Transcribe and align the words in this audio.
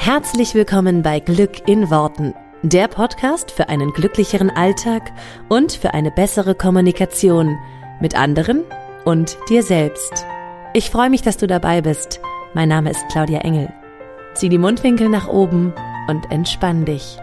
Herzlich 0.00 0.54
willkommen 0.54 1.02
bei 1.02 1.18
Glück 1.18 1.68
in 1.68 1.90
Worten, 1.90 2.32
der 2.62 2.86
Podcast 2.86 3.50
für 3.50 3.68
einen 3.68 3.92
glücklicheren 3.92 4.48
Alltag 4.48 5.12
und 5.48 5.72
für 5.72 5.92
eine 5.92 6.12
bessere 6.12 6.54
Kommunikation 6.54 7.58
mit 8.00 8.14
anderen 8.14 8.62
und 9.04 9.36
dir 9.50 9.62
selbst. 9.62 10.24
Ich 10.72 10.88
freue 10.88 11.10
mich, 11.10 11.22
dass 11.22 11.36
du 11.36 11.46
dabei 11.48 11.82
bist. 11.82 12.20
Mein 12.54 12.70
Name 12.70 12.90
ist 12.90 13.04
Claudia 13.10 13.40
Engel. 13.40 13.70
Zieh 14.34 14.48
die 14.48 14.56
Mundwinkel 14.56 15.08
nach 15.10 15.28
oben 15.28 15.74
und 16.06 16.30
entspann 16.30 16.84
dich. 16.84 17.18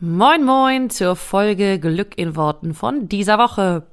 Moin, 0.00 0.44
moin 0.44 0.90
zur 0.90 1.14
Folge 1.14 1.78
Glück 1.78 2.18
in 2.18 2.34
Worten 2.36 2.74
von 2.74 3.08
dieser 3.08 3.38
Woche. 3.38 3.86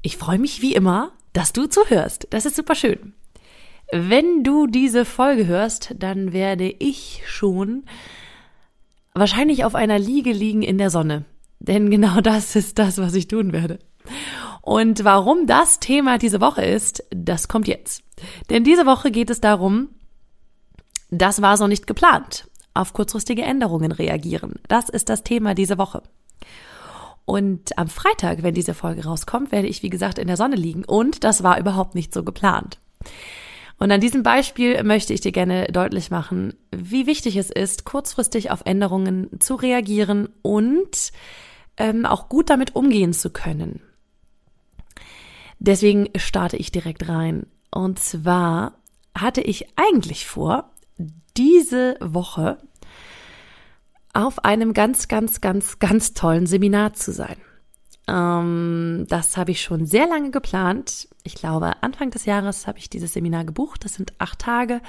Ich 0.00 0.16
freue 0.16 0.38
mich 0.38 0.62
wie 0.62 0.74
immer, 0.74 1.12
dass 1.32 1.52
du 1.52 1.66
zuhörst. 1.66 2.26
Das 2.30 2.46
ist 2.46 2.56
super 2.56 2.74
schön. 2.74 3.14
Wenn 3.90 4.42
du 4.42 4.66
diese 4.66 5.04
Folge 5.04 5.46
hörst, 5.46 5.94
dann 5.98 6.32
werde 6.32 6.74
ich 6.78 7.22
schon 7.26 7.84
wahrscheinlich 9.14 9.64
auf 9.64 9.74
einer 9.74 9.98
Liege 9.98 10.32
liegen 10.32 10.62
in 10.62 10.78
der 10.78 10.90
Sonne. 10.90 11.24
Denn 11.60 11.90
genau 11.90 12.20
das 12.22 12.56
ist 12.56 12.78
das, 12.78 12.98
was 12.98 13.14
ich 13.14 13.28
tun 13.28 13.52
werde. 13.52 13.78
Und 14.62 15.04
warum 15.04 15.46
das 15.46 15.80
Thema 15.80 16.18
diese 16.18 16.40
Woche 16.40 16.64
ist, 16.64 17.04
das 17.10 17.48
kommt 17.48 17.68
jetzt. 17.68 18.02
Denn 18.48 18.64
diese 18.64 18.86
Woche 18.86 19.10
geht 19.10 19.28
es 19.28 19.40
darum, 19.40 19.88
das 21.10 21.42
war 21.42 21.56
so 21.56 21.66
nicht 21.66 21.86
geplant, 21.86 22.48
auf 22.72 22.92
kurzfristige 22.92 23.42
Änderungen 23.42 23.92
reagieren. 23.92 24.54
Das 24.68 24.88
ist 24.88 25.08
das 25.08 25.24
Thema 25.24 25.54
diese 25.54 25.78
Woche. 25.78 26.02
Und 27.24 27.78
am 27.78 27.88
Freitag, 27.88 28.42
wenn 28.42 28.54
diese 28.54 28.74
Folge 28.74 29.04
rauskommt, 29.04 29.52
werde 29.52 29.68
ich, 29.68 29.82
wie 29.82 29.90
gesagt, 29.90 30.18
in 30.18 30.26
der 30.26 30.36
Sonne 30.36 30.56
liegen. 30.56 30.84
Und 30.84 31.24
das 31.24 31.42
war 31.42 31.58
überhaupt 31.58 31.94
nicht 31.94 32.12
so 32.12 32.24
geplant. 32.24 32.78
Und 33.78 33.90
an 33.90 34.00
diesem 34.00 34.22
Beispiel 34.22 34.82
möchte 34.84 35.12
ich 35.12 35.20
dir 35.20 35.32
gerne 35.32 35.66
deutlich 35.66 36.10
machen, 36.10 36.54
wie 36.70 37.06
wichtig 37.06 37.36
es 37.36 37.50
ist, 37.50 37.84
kurzfristig 37.84 38.50
auf 38.50 38.62
Änderungen 38.64 39.28
zu 39.40 39.54
reagieren 39.54 40.28
und 40.42 41.12
ähm, 41.76 42.06
auch 42.06 42.28
gut 42.28 42.50
damit 42.50 42.76
umgehen 42.76 43.12
zu 43.12 43.30
können. 43.30 43.80
Deswegen 45.58 46.08
starte 46.16 46.56
ich 46.56 46.70
direkt 46.70 47.08
rein. 47.08 47.46
Und 47.70 47.98
zwar 47.98 48.74
hatte 49.16 49.40
ich 49.40 49.66
eigentlich 49.76 50.26
vor, 50.26 50.70
diese 51.36 51.96
Woche 52.00 52.58
auf 54.12 54.44
einem 54.44 54.74
ganz, 54.74 55.08
ganz, 55.08 55.40
ganz, 55.40 55.78
ganz 55.78 56.12
tollen 56.14 56.46
Seminar 56.46 56.92
zu 56.92 57.12
sein. 57.12 57.36
Ähm, 58.08 59.06
das 59.08 59.36
habe 59.36 59.52
ich 59.52 59.62
schon 59.62 59.86
sehr 59.86 60.06
lange 60.06 60.30
geplant. 60.30 61.08
Ich 61.22 61.34
glaube, 61.34 61.82
Anfang 61.82 62.10
des 62.10 62.24
Jahres 62.24 62.66
habe 62.66 62.78
ich 62.78 62.90
dieses 62.90 63.12
Seminar 63.12 63.44
gebucht. 63.44 63.84
Das 63.84 63.94
sind 63.94 64.12
acht 64.18 64.40
Tage. 64.40 64.80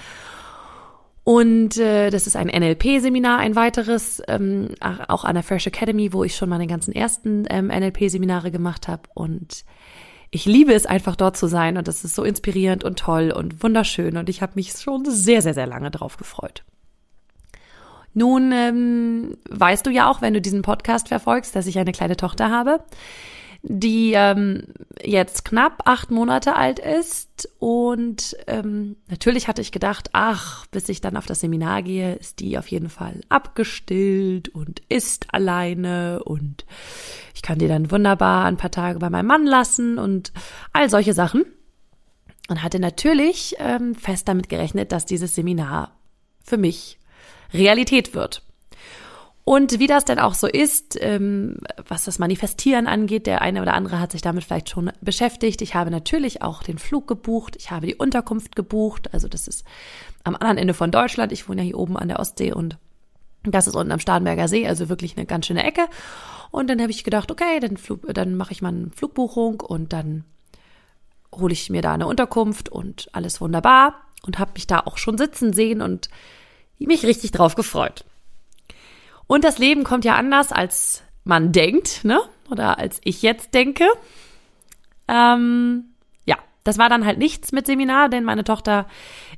Und 1.24 1.78
äh, 1.78 2.10
das 2.10 2.28
ist 2.28 2.36
ein 2.36 2.48
NLP-Seminar, 2.48 3.40
ein 3.40 3.56
weiteres, 3.56 4.22
ähm, 4.28 4.70
auch 4.82 5.24
an 5.24 5.36
der 5.36 5.44
Fresh 5.44 5.68
Academy, 5.68 6.12
wo 6.12 6.26
ich 6.26 6.36
schon 6.36 6.50
meine 6.50 6.68
ganzen 6.68 6.94
ersten 6.94 7.46
ähm, 7.50 7.68
NLP-Seminare 7.68 8.52
gemacht 8.52 8.90
habe. 8.90 9.04
Und 9.14 9.64
ich 10.32 10.46
liebe 10.46 10.74
es 10.74 10.86
einfach 10.86 11.16
dort 11.16 11.38
zu 11.38 11.48
sein 11.48 11.78
und 11.78 11.88
das 11.88 12.04
ist 12.04 12.16
so 12.16 12.24
inspirierend 12.24 12.84
und 12.84 13.00
toll 13.00 13.32
und 13.32 13.64
wunderschön. 13.64 14.18
Und 14.18 14.28
ich 14.28 14.42
habe 14.42 14.54
mich 14.56 14.74
schon 14.74 15.06
sehr, 15.06 15.42
sehr, 15.42 15.54
sehr 15.54 15.68
lange 15.68 15.92
drauf 15.92 16.18
gefreut. 16.18 16.66
Nun 18.14 18.52
ähm, 18.52 19.38
weißt 19.50 19.86
du 19.86 19.90
ja 19.90 20.10
auch, 20.10 20.22
wenn 20.22 20.34
du 20.34 20.42
diesen 20.42 20.62
Podcast 20.62 21.08
verfolgst, 21.08 21.56
dass 21.56 21.68
ich 21.68 21.80
eine 21.80 21.92
kleine 21.92 22.16
Tochter 22.16 22.50
habe, 22.50 22.84
die 23.64 24.12
ähm, 24.14 24.66
jetzt 25.02 25.46
knapp 25.46 25.84
acht 25.86 26.12
Monate 26.12 26.56
alt 26.56 26.80
ist. 26.80 27.50
Und 27.60 28.36
ähm, 28.48 28.98
natürlich 29.10 29.48
hatte 29.48 29.62
ich 29.62 29.72
gedacht, 29.72 30.10
ach, 30.12 30.66
bis 30.68 30.90
ich 30.90 31.00
dann 31.00 31.16
auf 31.16 31.26
das 31.26 31.40
Seminar 31.40 31.82
gehe, 31.82 32.16
ist 32.16 32.40
die 32.40 32.58
auf 32.58 32.68
jeden 32.68 32.90
Fall 32.90 33.22
abgestillt 33.30 34.50
und 34.50 34.82
ist 34.90 35.34
alleine 35.34 36.22
und 36.24 36.66
ich 37.34 37.42
kann 37.42 37.58
die 37.58 37.68
dann 37.68 37.90
wunderbar 37.90 38.46
ein 38.46 38.58
paar 38.58 38.72
Tage 38.72 39.00
bei 39.00 39.10
meinem 39.10 39.28
Mann 39.28 39.46
lassen 39.46 39.98
und 39.98 40.34
all 40.74 40.90
solche 40.90 41.14
Sachen. 41.14 41.46
Und 42.50 42.62
hatte 42.62 42.80
natürlich 42.80 43.56
ähm, 43.60 43.96
fest 43.96 44.28
damit 44.28 44.50
gerechnet, 44.50 44.92
dass 44.92 45.06
dieses 45.06 45.34
Seminar 45.34 45.98
für 46.44 46.58
mich 46.58 47.00
Realität 47.54 48.14
wird. 48.14 48.44
Und 49.46 49.80
wie 49.80 49.88
das 49.88 50.06
denn 50.06 50.20
auch 50.20 50.36
so 50.36 50.48
ist, 50.48 50.98
ähm, 51.02 51.58
was 51.88 52.06
das 52.06 52.18
Manifestieren 52.18 52.88
angeht, 52.88 53.28
der 53.28 53.42
eine 53.42 53.62
oder 53.62 53.74
andere 53.74 54.00
hat 54.00 54.14
sich 54.14 54.22
damit 54.22 54.46
vielleicht 54.46 54.70
schon 54.70 54.92
beschäftigt. 55.02 55.62
Ich 55.62 55.76
habe 55.76 55.92
natürlich 55.92 56.42
auch 56.42 56.64
den 56.64 56.78
Flug 56.78 57.08
gebucht, 57.08 57.58
ich 57.58 57.70
habe 57.70 57.88
die 57.88 57.96
Unterkunft 57.96 58.56
gebucht, 58.56 59.14
also 59.14 59.28
das 59.28 59.50
ist 59.50 59.66
am 60.24 60.36
anderen 60.36 60.58
Ende 60.58 60.74
von 60.74 60.92
Deutschland. 60.92 61.34
Ich 61.34 61.50
wohne 61.50 61.62
ja 61.62 61.66
hier 61.66 61.78
oben 61.78 61.98
an 61.98 62.08
der 62.08 62.20
Ostsee 62.20 62.54
und 62.54 62.78
das 63.44 63.68
ist 63.68 63.76
unten 63.76 63.92
am 63.92 64.00
Starnberger 64.00 64.48
See, 64.48 64.66
also 64.66 64.88
wirklich 64.88 65.18
eine 65.18 65.26
ganz 65.26 65.48
schöne 65.48 65.66
Ecke. 65.66 65.88
Und 66.50 66.70
dann 66.70 66.80
habe 66.80 66.92
ich 66.92 67.04
gedacht, 67.04 67.30
okay, 67.30 67.60
dann, 67.60 67.76
Flug, 67.76 68.14
dann 68.14 68.36
mache 68.36 68.54
ich 68.54 68.62
mal 68.62 68.70
eine 68.70 68.92
Flugbuchung 68.96 69.60
und 69.60 69.92
dann 69.92 70.24
hole 71.36 71.52
ich 71.52 71.70
mir 71.70 71.82
da 71.82 71.94
eine 71.94 72.08
Unterkunft 72.08 72.70
und 72.70 73.10
alles 73.12 73.42
wunderbar 73.42 73.96
und 74.26 74.40
habe 74.40 74.52
mich 74.54 74.68
da 74.68 74.80
auch 74.80 74.98
schon 74.98 75.18
sitzen 75.18 75.52
sehen 75.52 75.82
und 75.82 76.10
mich 76.88 77.06
richtig 77.06 77.32
drauf 77.32 77.56
gefreut. 77.56 78.06
Und 79.28 79.44
das 79.44 79.58
Leben 79.58 79.84
kommt 79.84 80.06
ja 80.06 80.16
anders, 80.16 80.52
als 80.52 81.04
man 81.24 81.52
denkt, 81.52 82.04
ne? 82.04 82.20
Oder 82.50 82.78
als 82.78 83.00
ich 83.04 83.22
jetzt 83.22 83.54
denke. 83.54 83.86
Ähm, 85.08 85.86
ja, 86.26 86.38
das 86.64 86.78
war 86.78 86.90
dann 86.90 87.06
halt 87.06 87.18
nichts 87.18 87.52
mit 87.52 87.66
Seminar, 87.66 88.10
denn 88.10 88.24
meine 88.24 88.44
Tochter 88.44 88.88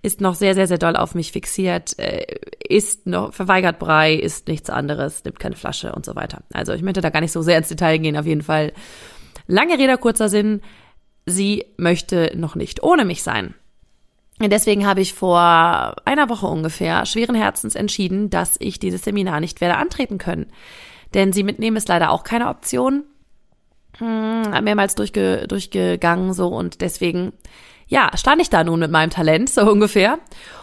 ist 0.01 0.21
noch 0.21 0.35
sehr, 0.35 0.53
sehr, 0.53 0.67
sehr 0.67 0.77
doll 0.77 0.95
auf 0.95 1.15
mich 1.15 1.31
fixiert, 1.31 1.97
äh, 1.97 2.25
isst 2.67 3.07
noch, 3.07 3.33
verweigert 3.33 3.79
Brei, 3.79 4.15
isst 4.15 4.47
nichts 4.47 4.69
anderes, 4.69 5.23
nimmt 5.23 5.39
keine 5.39 5.55
Flasche 5.55 5.93
und 5.93 6.05
so 6.05 6.15
weiter. 6.15 6.39
Also 6.53 6.73
ich 6.73 6.81
möchte 6.81 7.01
da 7.01 7.09
gar 7.09 7.21
nicht 7.21 7.31
so 7.31 7.41
sehr 7.41 7.57
ins 7.57 7.69
Detail 7.69 7.97
gehen, 7.99 8.17
auf 8.17 8.25
jeden 8.25 8.43
Fall. 8.43 8.73
Lange 9.47 9.77
Rede, 9.77 9.97
kurzer 9.97 10.29
Sinn. 10.29 10.61
Sie 11.25 11.65
möchte 11.77 12.31
noch 12.35 12.55
nicht 12.55 12.83
ohne 12.83 13.05
mich 13.05 13.23
sein. 13.23 13.55
Deswegen 14.39 14.85
habe 14.85 15.01
ich 15.01 15.13
vor 15.13 15.39
einer 16.03 16.29
Woche 16.29 16.47
ungefähr 16.47 17.05
schweren 17.05 17.35
Herzens 17.35 17.75
entschieden, 17.75 18.29
dass 18.29 18.57
ich 18.59 18.79
dieses 18.79 19.03
Seminar 19.03 19.39
nicht 19.39 19.61
werde 19.61 19.77
antreten 19.77 20.17
können. 20.17 20.47
Denn 21.13 21.31
sie 21.31 21.43
mitnehmen 21.43 21.77
ist 21.77 21.87
leider 21.87 22.11
auch 22.11 22.23
keine 22.23 22.49
Option. 22.49 23.05
Hm, 23.97 24.51
mehrmals 24.63 24.95
durchge 24.95 25.45
durchgegangen 25.47 26.33
so 26.33 26.49
und 26.49 26.81
deswegen, 26.81 27.31
ja, 27.87 28.11
stand 28.17 28.41
ich 28.41 28.49
da 28.49 28.65
nun 28.65 28.81
mit 28.81 28.91
meinem 28.91 29.09
Talent, 29.09 29.49
so 29.49 29.61
ungefähr. 29.71 30.19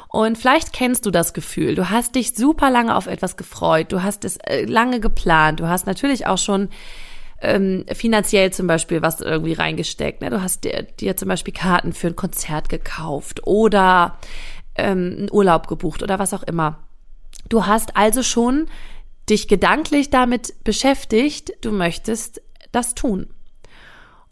Und 0.08 0.36
vielleicht 0.36 0.74
kennst 0.74 1.06
du 1.06 1.10
das 1.10 1.32
Gefühl. 1.32 1.74
Du 1.74 1.88
hast 1.88 2.14
dich 2.14 2.34
super 2.34 2.70
lange 2.70 2.94
auf 2.94 3.06
etwas 3.06 3.38
gefreut. 3.38 3.90
Du 3.90 4.02
hast 4.02 4.26
es 4.26 4.36
äh, 4.36 4.66
lange 4.66 5.00
geplant. 5.00 5.60
Du 5.60 5.68
hast 5.68 5.86
natürlich 5.86 6.26
auch 6.26 6.36
schon 6.36 6.68
ähm, 7.42 7.84
finanziell 7.92 8.52
zum 8.52 8.66
Beispiel 8.66 9.02
was 9.02 9.20
irgendwie 9.20 9.52
reingesteckt. 9.52 10.22
Ne? 10.22 10.30
Du 10.30 10.42
hast 10.42 10.64
dir, 10.64 10.86
dir 11.00 11.16
zum 11.16 11.28
Beispiel 11.28 11.52
Karten 11.52 11.92
für 11.92 12.06
ein 12.06 12.16
Konzert 12.16 12.68
gekauft 12.68 13.46
oder 13.46 14.18
ähm, 14.76 15.16
einen 15.18 15.30
Urlaub 15.30 15.66
gebucht 15.66 16.02
oder 16.02 16.18
was 16.18 16.32
auch 16.32 16.44
immer. 16.44 16.78
Du 17.48 17.66
hast 17.66 17.96
also 17.96 18.22
schon 18.22 18.66
dich 19.28 19.48
gedanklich 19.48 20.10
damit 20.10 20.54
beschäftigt, 20.64 21.52
du 21.60 21.72
möchtest 21.72 22.40
das 22.70 22.94
tun. 22.94 23.28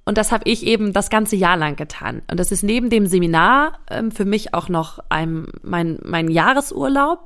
Und 0.04 0.16
das 0.16 0.32
habe 0.32 0.48
ich 0.48 0.66
eben 0.66 0.92
das 0.92 1.10
ganze 1.10 1.36
Jahr 1.36 1.56
lang 1.56 1.76
getan. 1.76 2.22
Und 2.30 2.40
das 2.40 2.52
ist 2.52 2.62
neben 2.62 2.90
dem 2.90 3.06
Seminar 3.06 3.78
ähm, 3.90 4.10
für 4.10 4.24
mich 4.24 4.54
auch 4.54 4.68
noch 4.68 4.98
ein, 5.08 5.46
mein, 5.62 5.98
mein 6.04 6.28
Jahresurlaub. 6.28 7.20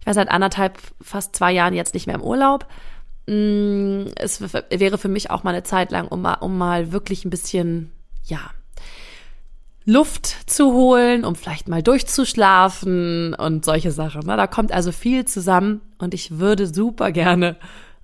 Ich 0.00 0.06
war 0.06 0.14
seit 0.14 0.30
anderthalb, 0.30 0.78
fast 1.00 1.34
zwei 1.36 1.52
Jahren 1.52 1.74
jetzt 1.74 1.94
nicht 1.94 2.06
mehr 2.06 2.16
im 2.16 2.22
Urlaub. 2.22 2.66
Mm, 3.30 4.08
es 4.16 4.40
wäre 4.40 4.98
für 4.98 5.08
mich 5.08 5.30
auch 5.30 5.44
mal 5.44 5.50
eine 5.50 5.62
Zeit 5.62 5.92
lang, 5.92 6.08
um 6.08 6.20
mal, 6.20 6.34
um 6.40 6.58
mal 6.58 6.90
wirklich 6.90 7.24
ein 7.24 7.30
bisschen, 7.30 7.92
ja, 8.24 8.40
Luft 9.84 10.50
zu 10.50 10.72
holen, 10.72 11.24
um 11.24 11.36
vielleicht 11.36 11.68
mal 11.68 11.80
durchzuschlafen 11.80 13.34
und 13.34 13.64
solche 13.64 13.92
Sachen. 13.92 14.26
Ne? 14.26 14.36
Da 14.36 14.48
kommt 14.48 14.72
also 14.72 14.90
viel 14.90 15.26
zusammen 15.26 15.80
und 15.98 16.12
ich 16.12 16.40
würde 16.40 16.66
super 16.66 17.12
gerne 17.12 17.56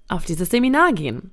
auf 0.07 0.25
dieses 0.25 0.51
Seminar 0.51 0.93
gehen. 0.93 1.33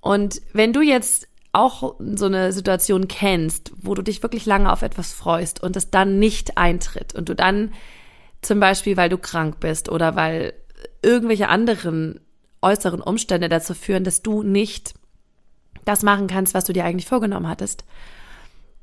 Und 0.00 0.40
wenn 0.54 0.72
du 0.72 0.80
jetzt 0.80 1.28
auch 1.52 1.96
so 1.98 2.26
eine 2.26 2.52
Situation 2.52 3.08
kennst, 3.08 3.72
wo 3.76 3.94
du 3.94 4.00
dich 4.00 4.22
wirklich 4.22 4.46
lange 4.46 4.72
auf 4.72 4.80
etwas 4.80 5.12
freust 5.12 5.62
und 5.62 5.76
es 5.76 5.90
dann 5.90 6.18
nicht 6.18 6.56
eintritt 6.56 7.14
und 7.14 7.28
du 7.28 7.34
dann 7.34 7.74
zum 8.40 8.58
Beispiel, 8.58 8.96
weil 8.96 9.10
du 9.10 9.18
krank 9.18 9.60
bist 9.60 9.90
oder 9.90 10.16
weil 10.16 10.54
irgendwelche 11.02 11.48
anderen 11.48 12.20
äußeren 12.62 13.00
Umstände 13.00 13.48
dazu 13.48 13.74
führen, 13.74 14.04
dass 14.04 14.22
du 14.22 14.42
nicht 14.42 14.94
das 15.84 16.02
machen 16.02 16.26
kannst, 16.26 16.54
was 16.54 16.64
du 16.64 16.72
dir 16.72 16.84
eigentlich 16.84 17.06
vorgenommen 17.06 17.48
hattest, 17.48 17.84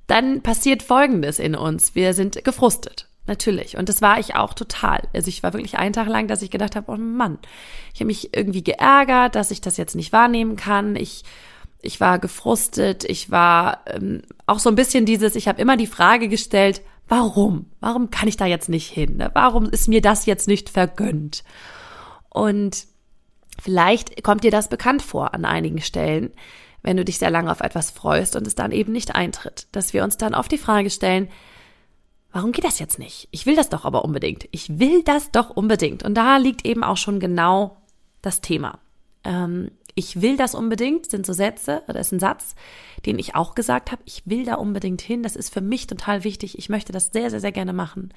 dann 0.08 0.42
passiert 0.42 0.84
Folgendes 0.84 1.40
in 1.40 1.56
uns. 1.56 1.96
Wir 1.96 2.14
sind 2.14 2.44
gefrustet. 2.44 3.08
Natürlich. 3.28 3.76
Und 3.76 3.90
das 3.90 4.02
war 4.02 4.20
ich 4.20 4.36
auch 4.36 4.54
total. 4.54 5.02
Also 5.14 5.28
ich 5.28 5.44
war 5.44 5.52
wirklich 5.52 5.78
einen 5.78 5.92
Tag 5.92 6.08
lang, 6.08 6.28
dass 6.28 6.42
ich 6.42 6.50
gedacht 6.50 6.78
habe, 6.78 6.94
oh 6.94 6.96
Mann, 6.96 7.40
ich 7.94 8.00
habe 8.00 8.08
mich 8.08 8.34
irgendwie 8.34 8.64
geärgert, 8.64 9.36
dass 9.36 9.52
ich 9.52 9.60
das 9.60 9.76
jetzt 9.76 9.96
nicht 9.96 10.14
wahrnehmen 10.14 10.56
kann. 10.56 10.96
Ich 10.96 11.26
ich 11.82 12.00
war 12.00 12.20
gefrustet, 12.20 13.04
ich 13.04 13.30
war 13.30 13.82
ähm, 13.88 14.22
auch 14.46 14.60
so 14.60 14.70
ein 14.70 14.76
bisschen 14.76 15.06
dieses, 15.06 15.36
ich 15.36 15.48
habe 15.48 15.62
immer 15.62 15.78
die 15.78 15.88
Frage 15.88 16.28
gestellt, 16.28 16.82
warum? 17.08 17.68
Warum 17.80 18.10
kann 18.10 18.28
ich 18.28 18.38
da 18.38 18.46
jetzt 18.46 18.70
nicht 18.70 18.92
hin? 18.92 19.18
Ne? 19.18 19.30
Warum 19.34 19.70
ist 19.70 19.88
mir 19.88 20.02
das 20.02 20.26
jetzt 20.26 20.48
nicht 20.48 20.70
vergönnt? 20.70 21.44
Und 22.30 22.88
vielleicht 23.62 24.24
kommt 24.24 24.44
dir 24.44 24.52
das 24.52 24.70
bekannt 24.70 25.02
vor 25.02 25.34
an 25.34 25.46
einigen 25.46 25.82
Stellen, 25.82 26.32
wenn 26.84 26.98
du 26.98 27.06
dich 27.06 27.18
sehr 27.18 27.32
lange 27.32 27.52
auf 27.52 27.62
etwas 27.62 27.92
freust 27.92 28.36
und 28.36 28.48
es 28.48 28.56
dann 28.56 28.72
eben 28.72 28.92
nicht 28.92 29.16
eintritt, 29.16 29.68
dass 29.72 29.94
wir 29.94 30.04
uns 30.04 30.18
dann 30.18 30.36
oft 30.36 30.52
die 30.52 30.58
Frage 30.58 30.90
stellen, 30.90 31.30
warum 32.32 32.52
geht 32.52 32.64
das 32.64 32.80
jetzt 32.80 33.00
nicht? 33.00 33.28
Ich 33.32 33.46
will 33.46 33.56
das 33.56 33.70
doch 33.70 33.86
aber 33.86 34.06
unbedingt. 34.06 34.48
Ich 34.52 34.80
will 34.80 35.04
das 35.04 35.32
doch 35.32 35.50
unbedingt. 35.50 36.04
Und 36.04 36.16
da 36.16 36.38
liegt 36.38 36.66
eben 36.66 36.84
auch 36.84 36.98
schon 36.98 37.20
genau 37.20 37.78
das 38.22 38.42
Thema. 38.42 38.80
Ähm, 39.24 39.72
ich 39.96 40.22
will 40.22 40.38
das 40.38 40.54
unbedingt, 40.54 41.10
sind 41.10 41.26
so 41.26 41.34
Sätze, 41.34 41.82
oder 41.88 42.00
ist 42.00 42.12
ein 42.12 42.20
Satz, 42.20 42.54
den 43.08 43.18
ich 43.18 43.34
auch 43.34 43.56
gesagt 43.56 43.92
habe. 43.92 44.04
Ich 44.06 44.22
will 44.26 44.46
da 44.46 44.56
unbedingt 44.56 45.02
hin. 45.02 45.24
Das 45.24 45.36
ist 45.36 45.52
für 45.52 45.62
mich 45.62 45.88
total 45.88 46.24
wichtig. 46.24 46.60
Ich 46.60 46.70
möchte 46.70 46.92
das 46.94 47.08
sehr, 47.12 47.32
sehr, 47.32 47.40
sehr 47.40 47.52
gerne 47.52 47.74
machen. 47.74 48.14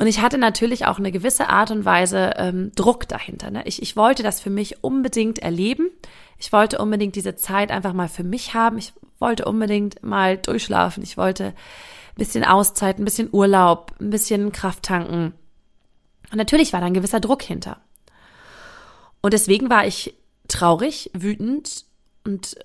Und 0.00 0.06
ich 0.06 0.22
hatte 0.22 0.38
natürlich 0.38 0.86
auch 0.86 0.98
eine 0.98 1.12
gewisse 1.12 1.50
Art 1.50 1.70
und 1.70 1.84
Weise 1.84 2.32
ähm, 2.38 2.72
Druck 2.74 3.06
dahinter. 3.06 3.50
Ne? 3.50 3.64
Ich, 3.66 3.82
ich 3.82 3.96
wollte 3.96 4.22
das 4.22 4.40
für 4.40 4.48
mich 4.48 4.82
unbedingt 4.82 5.40
erleben. 5.40 5.90
Ich 6.38 6.54
wollte 6.54 6.78
unbedingt 6.78 7.16
diese 7.16 7.36
Zeit 7.36 7.70
einfach 7.70 7.92
mal 7.92 8.08
für 8.08 8.24
mich 8.24 8.54
haben. 8.54 8.78
Ich 8.78 8.94
wollte 9.18 9.44
unbedingt 9.44 10.02
mal 10.02 10.38
durchschlafen. 10.38 11.02
Ich 11.02 11.18
wollte 11.18 11.48
ein 11.48 11.54
bisschen 12.16 12.44
Auszeit, 12.44 12.98
ein 12.98 13.04
bisschen 13.04 13.28
Urlaub, 13.30 13.92
ein 14.00 14.08
bisschen 14.08 14.52
Kraft 14.52 14.84
tanken. 14.84 15.34
Und 16.30 16.38
natürlich 16.38 16.72
war 16.72 16.80
da 16.80 16.86
ein 16.86 16.94
gewisser 16.94 17.20
Druck 17.20 17.42
hinter. 17.42 17.76
Und 19.20 19.34
deswegen 19.34 19.68
war 19.68 19.86
ich 19.86 20.14
traurig, 20.48 21.10
wütend 21.12 21.84
und 22.24 22.56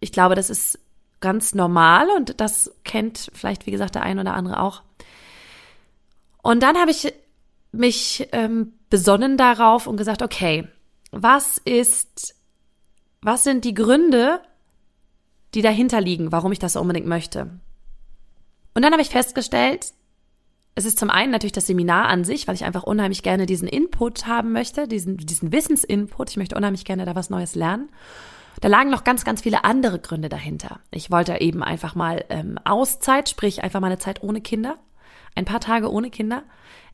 ich 0.00 0.10
glaube, 0.10 0.34
das 0.34 0.50
ist 0.50 0.80
ganz 1.20 1.54
normal 1.54 2.08
und 2.16 2.40
das 2.40 2.72
kennt 2.82 3.30
vielleicht, 3.34 3.66
wie 3.66 3.70
gesagt, 3.70 3.94
der 3.94 4.02
ein 4.02 4.18
oder 4.18 4.34
andere 4.34 4.58
auch. 4.60 4.82
Und 6.42 6.62
dann 6.62 6.76
habe 6.76 6.90
ich 6.90 7.12
mich 7.72 8.28
ähm, 8.32 8.72
besonnen 8.88 9.36
darauf 9.36 9.86
und 9.86 9.96
gesagt, 9.96 10.22
okay, 10.22 10.66
was 11.12 11.58
ist, 11.58 12.34
was 13.22 13.44
sind 13.44 13.64
die 13.64 13.74
Gründe, 13.74 14.40
die 15.54 15.62
dahinter 15.62 16.00
liegen, 16.00 16.32
warum 16.32 16.52
ich 16.52 16.58
das 16.58 16.76
unbedingt 16.76 17.06
möchte? 17.06 17.60
Und 18.74 18.82
dann 18.82 18.92
habe 18.92 19.02
ich 19.02 19.10
festgestellt, 19.10 19.92
es 20.74 20.84
ist 20.84 20.98
zum 20.98 21.10
einen 21.10 21.32
natürlich 21.32 21.52
das 21.52 21.66
Seminar 21.66 22.06
an 22.06 22.24
sich, 22.24 22.46
weil 22.46 22.54
ich 22.54 22.64
einfach 22.64 22.84
unheimlich 22.84 23.22
gerne 23.22 23.46
diesen 23.46 23.68
Input 23.68 24.26
haben 24.26 24.52
möchte, 24.52 24.86
diesen, 24.86 25.16
diesen 25.16 25.52
Wissensinput. 25.52 26.30
Ich 26.30 26.36
möchte 26.36 26.56
unheimlich 26.56 26.84
gerne 26.84 27.04
da 27.04 27.14
was 27.14 27.28
Neues 27.30 27.54
lernen. 27.54 27.90
Da 28.60 28.68
lagen 28.68 28.90
noch 28.90 29.04
ganz, 29.04 29.24
ganz 29.24 29.42
viele 29.42 29.64
andere 29.64 29.98
Gründe 29.98 30.28
dahinter. 30.28 30.80
Ich 30.90 31.10
wollte 31.10 31.40
eben 31.40 31.62
einfach 31.62 31.94
mal 31.94 32.24
ähm, 32.28 32.58
Auszeit, 32.64 33.28
sprich 33.28 33.62
einfach 33.62 33.80
mal 33.80 33.88
eine 33.88 33.98
Zeit 33.98 34.22
ohne 34.22 34.40
Kinder, 34.40 34.78
ein 35.34 35.44
paar 35.44 35.60
Tage 35.60 35.90
ohne 35.90 36.10
Kinder. 36.10 36.42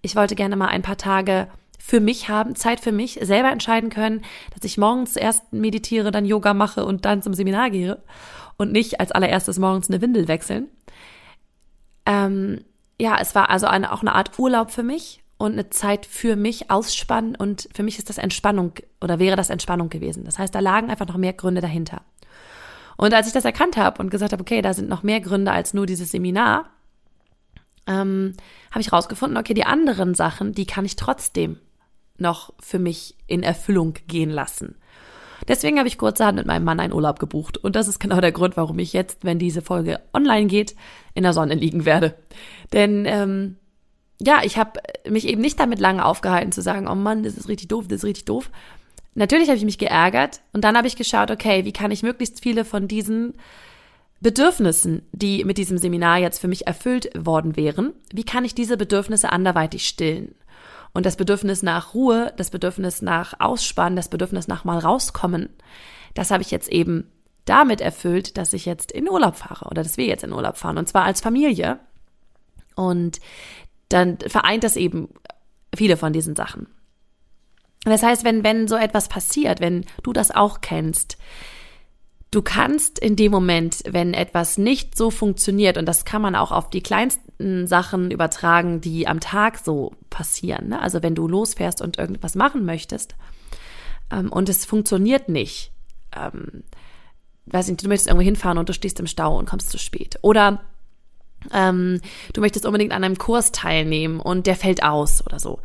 Ich 0.02 0.16
wollte 0.16 0.34
gerne 0.34 0.56
mal 0.56 0.68
ein 0.68 0.82
paar 0.82 0.96
Tage 0.96 1.48
für 1.78 2.00
mich 2.00 2.28
haben, 2.28 2.56
Zeit 2.56 2.80
für 2.80 2.92
mich, 2.92 3.18
selber 3.22 3.50
entscheiden 3.50 3.90
können, 3.90 4.22
dass 4.54 4.64
ich 4.64 4.78
morgens 4.78 5.16
erst 5.16 5.52
meditiere, 5.52 6.10
dann 6.10 6.24
Yoga 6.24 6.54
mache 6.54 6.84
und 6.84 7.04
dann 7.04 7.22
zum 7.22 7.34
Seminar 7.34 7.70
gehe 7.70 8.02
und 8.56 8.72
nicht 8.72 9.00
als 9.00 9.12
allererstes 9.12 9.58
morgens 9.58 9.88
eine 9.88 10.00
Windel 10.00 10.28
wechseln. 10.28 10.68
Ähm, 12.06 12.64
ja, 13.00 13.18
es 13.20 13.34
war 13.34 13.50
also 13.50 13.66
eine, 13.66 13.92
auch 13.92 14.00
eine 14.00 14.14
Art 14.14 14.38
Urlaub 14.38 14.70
für 14.70 14.82
mich 14.82 15.22
und 15.38 15.52
eine 15.52 15.70
Zeit 15.70 16.06
für 16.06 16.34
mich 16.34 16.70
ausspannen 16.70 17.36
und 17.36 17.68
für 17.74 17.82
mich 17.82 17.98
ist 17.98 18.08
das 18.08 18.18
Entspannung 18.18 18.72
oder 19.00 19.18
wäre 19.18 19.36
das 19.36 19.50
Entspannung 19.50 19.90
gewesen. 19.90 20.24
Das 20.24 20.38
heißt, 20.38 20.54
da 20.54 20.60
lagen 20.60 20.90
einfach 20.90 21.06
noch 21.06 21.18
mehr 21.18 21.34
Gründe 21.34 21.60
dahinter. 21.60 22.02
Und 22.96 23.12
als 23.12 23.26
ich 23.26 23.34
das 23.34 23.44
erkannt 23.44 23.76
habe 23.76 24.00
und 24.02 24.10
gesagt 24.10 24.32
habe, 24.32 24.40
okay, 24.40 24.62
da 24.62 24.72
sind 24.72 24.88
noch 24.88 25.02
mehr 25.02 25.20
Gründe 25.20 25.52
als 25.52 25.74
nur 25.74 25.84
dieses 25.84 26.10
Seminar, 26.10 26.70
ähm, 27.86 28.34
habe 28.70 28.80
ich 28.80 28.92
rausgefunden, 28.92 29.38
okay, 29.38 29.54
die 29.54 29.64
anderen 29.64 30.14
Sachen, 30.14 30.52
die 30.52 30.66
kann 30.66 30.84
ich 30.84 30.96
trotzdem 30.96 31.58
noch 32.18 32.52
für 32.60 32.78
mich 32.78 33.14
in 33.26 33.42
Erfüllung 33.42 33.94
gehen 34.06 34.30
lassen. 34.30 34.76
Deswegen 35.48 35.78
habe 35.78 35.88
ich 35.88 35.98
kurzerhand 35.98 36.38
mit 36.38 36.46
meinem 36.46 36.64
Mann 36.64 36.80
einen 36.80 36.92
Urlaub 36.92 37.18
gebucht. 37.18 37.58
Und 37.58 37.76
das 37.76 37.88
ist 37.88 38.00
genau 38.00 38.20
der 38.20 38.32
Grund, 38.32 38.56
warum 38.56 38.78
ich 38.78 38.92
jetzt, 38.92 39.24
wenn 39.24 39.38
diese 39.38 39.62
Folge 39.62 40.00
online 40.12 40.46
geht, 40.46 40.74
in 41.14 41.22
der 41.22 41.32
Sonne 41.32 41.54
liegen 41.54 41.84
werde. 41.84 42.14
Denn 42.72 43.04
ähm, 43.06 43.56
ja, 44.18 44.40
ich 44.42 44.56
habe 44.56 44.80
mich 45.08 45.28
eben 45.28 45.42
nicht 45.42 45.60
damit 45.60 45.78
lange 45.78 46.04
aufgehalten 46.04 46.52
zu 46.52 46.62
sagen, 46.62 46.88
oh 46.88 46.94
Mann, 46.94 47.22
das 47.22 47.36
ist 47.36 47.48
richtig 47.48 47.68
doof, 47.68 47.86
das 47.86 47.98
ist 47.98 48.04
richtig 48.04 48.24
doof. 48.24 48.50
Natürlich 49.14 49.48
habe 49.48 49.58
ich 49.58 49.64
mich 49.64 49.78
geärgert 49.78 50.40
und 50.52 50.64
dann 50.64 50.76
habe 50.76 50.86
ich 50.86 50.96
geschaut, 50.96 51.30
okay, 51.30 51.64
wie 51.64 51.72
kann 51.72 51.90
ich 51.90 52.02
möglichst 52.02 52.42
viele 52.42 52.64
von 52.64 52.88
diesen 52.88 53.34
Bedürfnissen, 54.20 55.02
die 55.12 55.44
mit 55.44 55.58
diesem 55.58 55.78
Seminar 55.78 56.18
jetzt 56.18 56.38
für 56.38 56.48
mich 56.48 56.66
erfüllt 56.66 57.10
worden 57.16 57.56
wären, 57.56 57.92
wie 58.12 58.24
kann 58.24 58.44
ich 58.44 58.54
diese 58.54 58.76
Bedürfnisse 58.76 59.30
anderweitig 59.30 59.86
stillen? 59.86 60.34
Und 60.94 61.04
das 61.04 61.16
Bedürfnis 61.16 61.62
nach 61.62 61.92
Ruhe, 61.92 62.32
das 62.38 62.50
Bedürfnis 62.50 63.02
nach 63.02 63.38
Ausspannen, 63.38 63.96
das 63.96 64.08
Bedürfnis 64.08 64.48
nach 64.48 64.64
mal 64.64 64.78
rauskommen, 64.78 65.50
das 66.14 66.30
habe 66.30 66.42
ich 66.42 66.50
jetzt 66.50 66.70
eben 66.70 67.10
damit 67.44 67.80
erfüllt, 67.80 68.38
dass 68.38 68.54
ich 68.54 68.64
jetzt 68.64 68.90
in 68.92 69.08
Urlaub 69.08 69.36
fahre 69.36 69.66
oder 69.66 69.82
dass 69.82 69.98
wir 69.98 70.06
jetzt 70.06 70.24
in 70.24 70.32
Urlaub 70.32 70.56
fahren 70.56 70.78
und 70.78 70.88
zwar 70.88 71.04
als 71.04 71.20
Familie. 71.20 71.78
Und 72.74 73.20
dann 73.88 74.18
vereint 74.26 74.64
das 74.64 74.76
eben 74.76 75.08
viele 75.74 75.96
von 75.96 76.12
diesen 76.12 76.34
Sachen. 76.34 76.66
Das 77.84 78.02
heißt, 78.02 78.24
wenn, 78.24 78.42
wenn 78.42 78.66
so 78.66 78.76
etwas 78.76 79.08
passiert, 79.08 79.60
wenn 79.60 79.84
du 80.02 80.12
das 80.12 80.32
auch 80.32 80.60
kennst, 80.60 81.18
Du 82.30 82.42
kannst 82.42 82.98
in 82.98 83.16
dem 83.16 83.30
Moment, 83.30 83.82
wenn 83.88 84.12
etwas 84.12 84.58
nicht 84.58 84.96
so 84.96 85.10
funktioniert, 85.10 85.78
und 85.78 85.86
das 85.86 86.04
kann 86.04 86.20
man 86.20 86.34
auch 86.34 86.52
auf 86.52 86.70
die 86.70 86.82
kleinsten 86.82 87.66
Sachen 87.66 88.10
übertragen, 88.10 88.80
die 88.80 89.06
am 89.06 89.20
Tag 89.20 89.58
so 89.58 89.94
passieren. 90.10 90.68
Ne? 90.68 90.80
Also 90.80 91.02
wenn 91.02 91.14
du 91.14 91.28
losfährst 91.28 91.80
und 91.80 91.98
irgendwas 91.98 92.34
machen 92.34 92.64
möchtest 92.64 93.14
ähm, 94.10 94.30
und 94.32 94.48
es 94.48 94.64
funktioniert 94.64 95.28
nicht, 95.28 95.72
ähm, 96.14 96.64
weiß 97.46 97.68
nicht, 97.68 97.84
du 97.84 97.88
möchtest 97.88 98.08
irgendwo 98.08 98.24
hinfahren 98.24 98.58
und 98.58 98.68
du 98.68 98.72
stehst 98.72 98.98
im 98.98 99.06
Stau 99.06 99.38
und 99.38 99.48
kommst 99.48 99.70
zu 99.70 99.78
spät. 99.78 100.18
Oder 100.22 100.62
ähm, 101.52 102.00
du 102.32 102.40
möchtest 102.40 102.66
unbedingt 102.66 102.92
an 102.92 103.04
einem 103.04 103.18
Kurs 103.18 103.52
teilnehmen 103.52 104.18
und 104.18 104.46
der 104.46 104.56
fällt 104.56 104.82
aus 104.82 105.24
oder 105.24 105.38
so. 105.38 105.60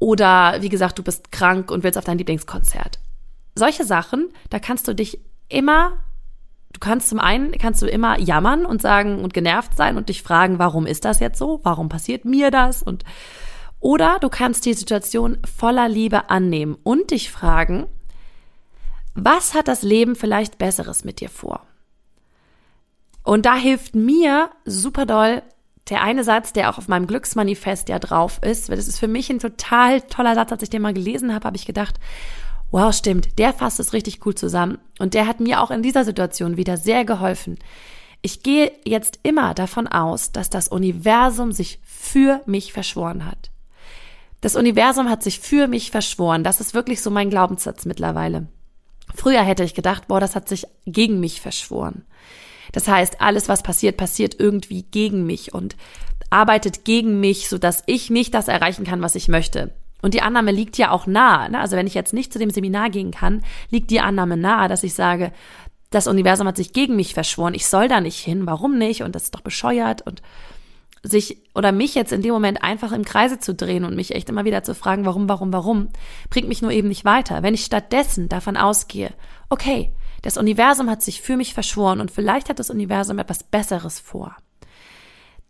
Oder 0.00 0.60
wie 0.60 0.70
gesagt, 0.70 0.98
du 0.98 1.02
bist 1.02 1.30
krank 1.30 1.70
und 1.70 1.84
willst 1.84 1.98
auf 1.98 2.04
dein 2.04 2.18
Lieblingskonzert. 2.18 2.98
Solche 3.54 3.84
Sachen, 3.84 4.32
da 4.48 4.58
kannst 4.58 4.88
du 4.88 4.94
dich 4.94 5.20
immer, 5.50 5.98
du 6.72 6.80
kannst 6.80 7.08
zum 7.08 7.18
einen, 7.18 7.52
kannst 7.52 7.82
du 7.82 7.86
immer 7.86 8.18
jammern 8.18 8.64
und 8.64 8.80
sagen 8.82 9.20
und 9.20 9.34
genervt 9.34 9.76
sein 9.76 9.96
und 9.96 10.08
dich 10.08 10.22
fragen, 10.22 10.58
warum 10.58 10.86
ist 10.86 11.04
das 11.04 11.20
jetzt 11.20 11.38
so? 11.38 11.60
Warum 11.62 11.88
passiert 11.88 12.24
mir 12.24 12.50
das? 12.50 12.82
Und, 12.82 13.04
oder 13.80 14.18
du 14.20 14.28
kannst 14.28 14.66
die 14.66 14.74
Situation 14.74 15.38
voller 15.56 15.88
Liebe 15.88 16.30
annehmen 16.30 16.76
und 16.82 17.10
dich 17.10 17.30
fragen, 17.30 17.86
was 19.14 19.54
hat 19.54 19.68
das 19.68 19.82
Leben 19.82 20.16
vielleicht 20.16 20.58
Besseres 20.58 21.04
mit 21.04 21.20
dir 21.20 21.28
vor? 21.28 21.66
Und 23.22 23.44
da 23.44 23.54
hilft 23.54 23.94
mir 23.94 24.50
super 24.64 25.04
doll 25.04 25.42
der 25.90 26.02
eine 26.02 26.22
Satz, 26.24 26.52
der 26.52 26.70
auch 26.70 26.78
auf 26.78 26.88
meinem 26.88 27.06
Glücksmanifest 27.06 27.88
ja 27.88 27.98
drauf 27.98 28.38
ist, 28.42 28.68
weil 28.68 28.76
das 28.76 28.86
ist 28.86 28.98
für 28.98 29.08
mich 29.08 29.28
ein 29.28 29.40
total 29.40 30.00
toller 30.02 30.34
Satz, 30.34 30.52
als 30.52 30.62
ich 30.62 30.70
den 30.70 30.82
mal 30.82 30.94
gelesen 30.94 31.34
habe, 31.34 31.44
habe 31.44 31.56
ich 31.56 31.66
gedacht, 31.66 31.96
wow, 32.70 32.94
stimmt, 32.94 33.38
der 33.38 33.52
fasst 33.52 33.80
es 33.80 33.92
richtig 33.92 34.24
cool 34.24 34.34
zusammen. 34.34 34.78
Und 34.98 35.14
der 35.14 35.26
hat 35.26 35.40
mir 35.40 35.62
auch 35.62 35.70
in 35.70 35.82
dieser 35.82 36.04
Situation 36.04 36.56
wieder 36.56 36.76
sehr 36.76 37.04
geholfen. 37.04 37.58
Ich 38.22 38.42
gehe 38.42 38.72
jetzt 38.84 39.18
immer 39.22 39.54
davon 39.54 39.86
aus, 39.86 40.32
dass 40.32 40.50
das 40.50 40.68
Universum 40.68 41.52
sich 41.52 41.80
für 41.82 42.42
mich 42.46 42.72
verschworen 42.72 43.24
hat. 43.24 43.50
Das 44.40 44.56
Universum 44.56 45.08
hat 45.08 45.22
sich 45.22 45.40
für 45.40 45.66
mich 45.66 45.90
verschworen. 45.90 46.44
Das 46.44 46.60
ist 46.60 46.74
wirklich 46.74 47.02
so 47.02 47.10
mein 47.10 47.30
Glaubenssatz 47.30 47.84
mittlerweile. 47.84 48.46
Früher 49.14 49.42
hätte 49.42 49.64
ich 49.64 49.74
gedacht, 49.74 50.08
boah, 50.08 50.20
das 50.20 50.36
hat 50.36 50.48
sich 50.48 50.66
gegen 50.86 51.20
mich 51.20 51.40
verschworen. 51.40 52.04
Das 52.72 52.88
heißt, 52.88 53.20
alles, 53.20 53.48
was 53.48 53.62
passiert, 53.62 53.96
passiert 53.96 54.38
irgendwie 54.38 54.82
gegen 54.82 55.26
mich 55.26 55.52
und 55.52 55.76
arbeitet 56.30 56.84
gegen 56.84 57.20
mich, 57.20 57.48
sodass 57.48 57.82
ich 57.86 58.10
nicht 58.10 58.34
das 58.34 58.48
erreichen 58.48 58.84
kann, 58.84 59.02
was 59.02 59.16
ich 59.16 59.28
möchte. 59.28 59.74
Und 60.02 60.14
die 60.14 60.22
Annahme 60.22 60.52
liegt 60.52 60.78
ja 60.78 60.90
auch 60.90 61.06
nahe. 61.06 61.50
Ne? 61.50 61.60
Also 61.60 61.76
wenn 61.76 61.86
ich 61.86 61.94
jetzt 61.94 62.12
nicht 62.12 62.32
zu 62.32 62.38
dem 62.38 62.50
Seminar 62.50 62.90
gehen 62.90 63.10
kann, 63.10 63.42
liegt 63.70 63.90
die 63.90 64.00
Annahme 64.00 64.36
nahe, 64.36 64.68
dass 64.68 64.82
ich 64.82 64.94
sage, 64.94 65.32
das 65.90 66.06
Universum 66.06 66.46
hat 66.46 66.56
sich 66.56 66.72
gegen 66.72 66.96
mich 66.96 67.14
verschworen, 67.14 67.54
ich 67.54 67.66
soll 67.66 67.88
da 67.88 68.00
nicht 68.00 68.18
hin, 68.18 68.46
warum 68.46 68.78
nicht? 68.78 69.02
Und 69.02 69.14
das 69.14 69.24
ist 69.24 69.34
doch 69.34 69.40
bescheuert 69.40 70.02
und 70.02 70.22
sich 71.02 71.38
oder 71.54 71.72
mich 71.72 71.94
jetzt 71.94 72.12
in 72.12 72.22
dem 72.22 72.32
Moment 72.32 72.62
einfach 72.62 72.92
im 72.92 73.04
Kreise 73.04 73.38
zu 73.38 73.54
drehen 73.54 73.84
und 73.84 73.96
mich 73.96 74.14
echt 74.14 74.28
immer 74.28 74.44
wieder 74.44 74.62
zu 74.62 74.74
fragen, 74.74 75.04
warum, 75.04 75.28
warum, 75.28 75.52
warum, 75.52 75.88
bringt 76.28 76.48
mich 76.48 76.62
nur 76.62 76.70
eben 76.70 76.88
nicht 76.88 77.04
weiter. 77.04 77.42
Wenn 77.42 77.54
ich 77.54 77.64
stattdessen 77.64 78.28
davon 78.28 78.56
ausgehe, 78.56 79.12
okay, 79.48 79.90
das 80.22 80.36
Universum 80.36 80.90
hat 80.90 81.02
sich 81.02 81.22
für 81.22 81.36
mich 81.36 81.54
verschworen 81.54 82.00
und 82.00 82.10
vielleicht 82.10 82.50
hat 82.50 82.58
das 82.58 82.70
Universum 82.70 83.18
etwas 83.18 83.42
Besseres 83.42 83.98
vor. 83.98 84.36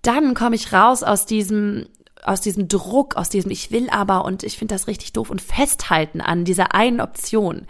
Dann 0.02 0.35
komme 0.35 0.54
ich 0.54 0.73
raus 0.73 1.02
aus 1.02 1.26
diesem 1.26 1.87
aus 2.24 2.40
diesem 2.40 2.68
Druck, 2.68 3.16
aus 3.16 3.28
diesem 3.28 3.50
Ich 3.50 3.70
will 3.70 3.88
aber 3.90 4.24
und 4.24 4.42
ich 4.42 4.58
finde 4.58 4.74
das 4.74 4.86
richtig 4.86 5.12
doof 5.12 5.30
und 5.30 5.40
festhalten 5.40 6.20
an 6.20 6.44
dieser 6.44 6.74
einen 6.74 7.00
Option. 7.00 7.66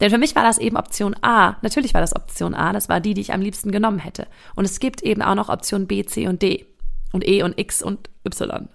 Denn 0.00 0.10
für 0.10 0.18
mich 0.18 0.34
war 0.34 0.42
das 0.42 0.58
eben 0.58 0.76
Option 0.76 1.14
A. 1.22 1.56
Natürlich 1.62 1.94
war 1.94 2.00
das 2.00 2.16
Option 2.16 2.54
A. 2.54 2.72
Das 2.72 2.88
war 2.88 3.00
die, 3.00 3.14
die 3.14 3.20
ich 3.20 3.32
am 3.32 3.40
liebsten 3.40 3.70
genommen 3.70 3.98
hätte. 3.98 4.26
Und 4.56 4.64
es 4.64 4.80
gibt 4.80 5.02
eben 5.02 5.22
auch 5.22 5.36
noch 5.36 5.48
Option 5.48 5.86
B, 5.86 6.04
C 6.04 6.26
und 6.26 6.42
D. 6.42 6.66
Und 7.12 7.26
E 7.26 7.42
und 7.42 7.58
X 7.58 7.80
und 7.80 8.10
Y. 8.26 8.68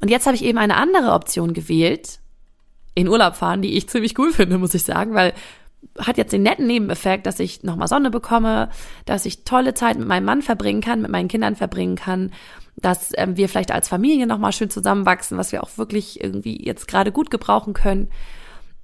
Und 0.00 0.10
jetzt 0.10 0.26
habe 0.26 0.36
ich 0.36 0.44
eben 0.44 0.58
eine 0.58 0.76
andere 0.76 1.12
Option 1.12 1.54
gewählt, 1.54 2.20
in 2.94 3.08
Urlaub 3.08 3.34
fahren, 3.34 3.62
die 3.62 3.76
ich 3.76 3.88
ziemlich 3.88 4.18
cool 4.18 4.32
finde, 4.32 4.58
muss 4.58 4.74
ich 4.74 4.84
sagen, 4.84 5.14
weil 5.14 5.34
hat 5.98 6.18
jetzt 6.18 6.32
den 6.32 6.42
netten 6.42 6.66
Nebeneffekt, 6.66 7.26
dass 7.26 7.38
ich 7.38 7.62
nochmal 7.62 7.88
Sonne 7.88 8.10
bekomme, 8.10 8.70
dass 9.04 9.26
ich 9.26 9.44
tolle 9.44 9.74
Zeit 9.74 9.96
mit 9.98 10.08
meinem 10.08 10.24
Mann 10.24 10.42
verbringen 10.42 10.80
kann, 10.80 11.02
mit 11.02 11.10
meinen 11.10 11.28
Kindern 11.28 11.56
verbringen 11.56 11.96
kann, 11.96 12.32
dass 12.80 13.12
ähm, 13.16 13.36
wir 13.36 13.48
vielleicht 13.48 13.72
als 13.72 13.88
Familie 13.88 14.26
nochmal 14.26 14.52
schön 14.52 14.70
zusammenwachsen, 14.70 15.38
was 15.38 15.52
wir 15.52 15.62
auch 15.62 15.78
wirklich 15.78 16.22
irgendwie 16.22 16.64
jetzt 16.64 16.88
gerade 16.88 17.12
gut 17.12 17.30
gebrauchen 17.30 17.74
können. 17.74 18.08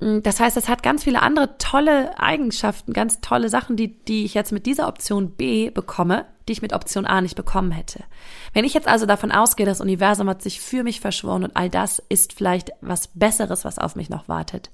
Mm, 0.00 0.20
das 0.22 0.40
heißt, 0.40 0.56
es 0.56 0.68
hat 0.68 0.82
ganz 0.82 1.04
viele 1.04 1.22
andere 1.22 1.56
tolle 1.58 2.18
Eigenschaften, 2.18 2.92
ganz 2.92 3.20
tolle 3.20 3.48
Sachen, 3.48 3.76
die, 3.76 4.02
die 4.04 4.24
ich 4.24 4.34
jetzt 4.34 4.52
mit 4.52 4.66
dieser 4.66 4.88
Option 4.88 5.30
B 5.32 5.70
bekomme, 5.70 6.26
die 6.48 6.52
ich 6.52 6.62
mit 6.62 6.72
Option 6.72 7.06
A 7.06 7.20
nicht 7.20 7.36
bekommen 7.36 7.70
hätte. 7.70 8.04
Wenn 8.52 8.64
ich 8.64 8.74
jetzt 8.74 8.88
also 8.88 9.06
davon 9.06 9.32
ausgehe, 9.32 9.66
das 9.66 9.80
Universum 9.80 10.28
hat 10.28 10.42
sich 10.42 10.60
für 10.60 10.82
mich 10.82 11.00
verschworen 11.00 11.44
und 11.44 11.56
all 11.56 11.70
das 11.70 12.02
ist 12.08 12.32
vielleicht 12.32 12.72
was 12.80 13.08
Besseres, 13.08 13.64
was 13.64 13.78
auf 13.78 13.96
mich 13.96 14.10
noch 14.10 14.28
wartet, 14.28 14.70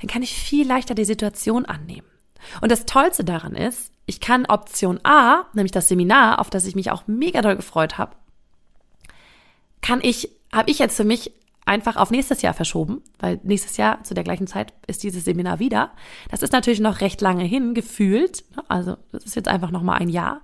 dann 0.00 0.08
kann 0.08 0.22
ich 0.22 0.34
viel 0.34 0.66
leichter 0.66 0.94
die 0.94 1.04
Situation 1.04 1.64
annehmen. 1.64 2.06
Und 2.60 2.72
das 2.72 2.86
Tollste 2.86 3.24
daran 3.24 3.54
ist, 3.54 3.92
ich 4.06 4.20
kann 4.20 4.46
Option 4.46 5.00
A, 5.04 5.44
nämlich 5.52 5.72
das 5.72 5.88
Seminar, 5.88 6.40
auf 6.40 6.50
das 6.50 6.66
ich 6.66 6.74
mich 6.74 6.90
auch 6.90 7.06
mega 7.06 7.40
doll 7.40 7.56
gefreut 7.56 7.98
habe, 7.98 8.16
kann 9.82 10.00
ich, 10.02 10.30
habe 10.52 10.70
ich 10.70 10.78
jetzt 10.78 10.96
für 10.96 11.04
mich 11.04 11.32
einfach 11.64 11.96
auf 11.96 12.10
nächstes 12.10 12.42
Jahr 12.42 12.54
verschoben, 12.54 13.02
weil 13.18 13.40
nächstes 13.42 13.76
Jahr 13.76 14.02
zu 14.04 14.14
der 14.14 14.24
gleichen 14.24 14.46
Zeit 14.46 14.72
ist 14.86 15.02
dieses 15.02 15.24
Seminar 15.24 15.58
wieder. 15.58 15.92
Das 16.30 16.42
ist 16.42 16.52
natürlich 16.52 16.80
noch 16.80 17.00
recht 17.00 17.20
lange 17.20 17.44
hin, 17.44 17.74
gefühlt. 17.74 18.44
Ne? 18.56 18.64
Also 18.68 18.96
das 19.12 19.24
ist 19.24 19.36
jetzt 19.36 19.48
einfach 19.48 19.70
noch 19.70 19.82
mal 19.82 19.96
ein 19.96 20.08
Jahr. 20.08 20.40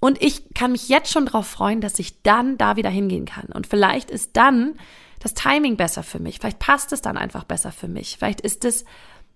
Und 0.00 0.22
ich 0.22 0.52
kann 0.54 0.72
mich 0.72 0.88
jetzt 0.88 1.10
schon 1.10 1.26
darauf 1.26 1.46
freuen, 1.46 1.80
dass 1.80 1.98
ich 1.98 2.22
dann 2.22 2.58
da 2.58 2.76
wieder 2.76 2.90
hingehen 2.90 3.24
kann. 3.24 3.46
Und 3.46 3.66
vielleicht 3.66 4.10
ist 4.10 4.36
dann 4.36 4.74
das 5.20 5.32
Timing 5.32 5.78
besser 5.78 6.02
für 6.02 6.18
mich. 6.18 6.38
Vielleicht 6.38 6.58
passt 6.58 6.92
es 6.92 7.00
dann 7.00 7.16
einfach 7.16 7.44
besser 7.44 7.72
für 7.72 7.88
mich. 7.88 8.16
Vielleicht 8.18 8.42
ist 8.42 8.66
es, 8.66 8.84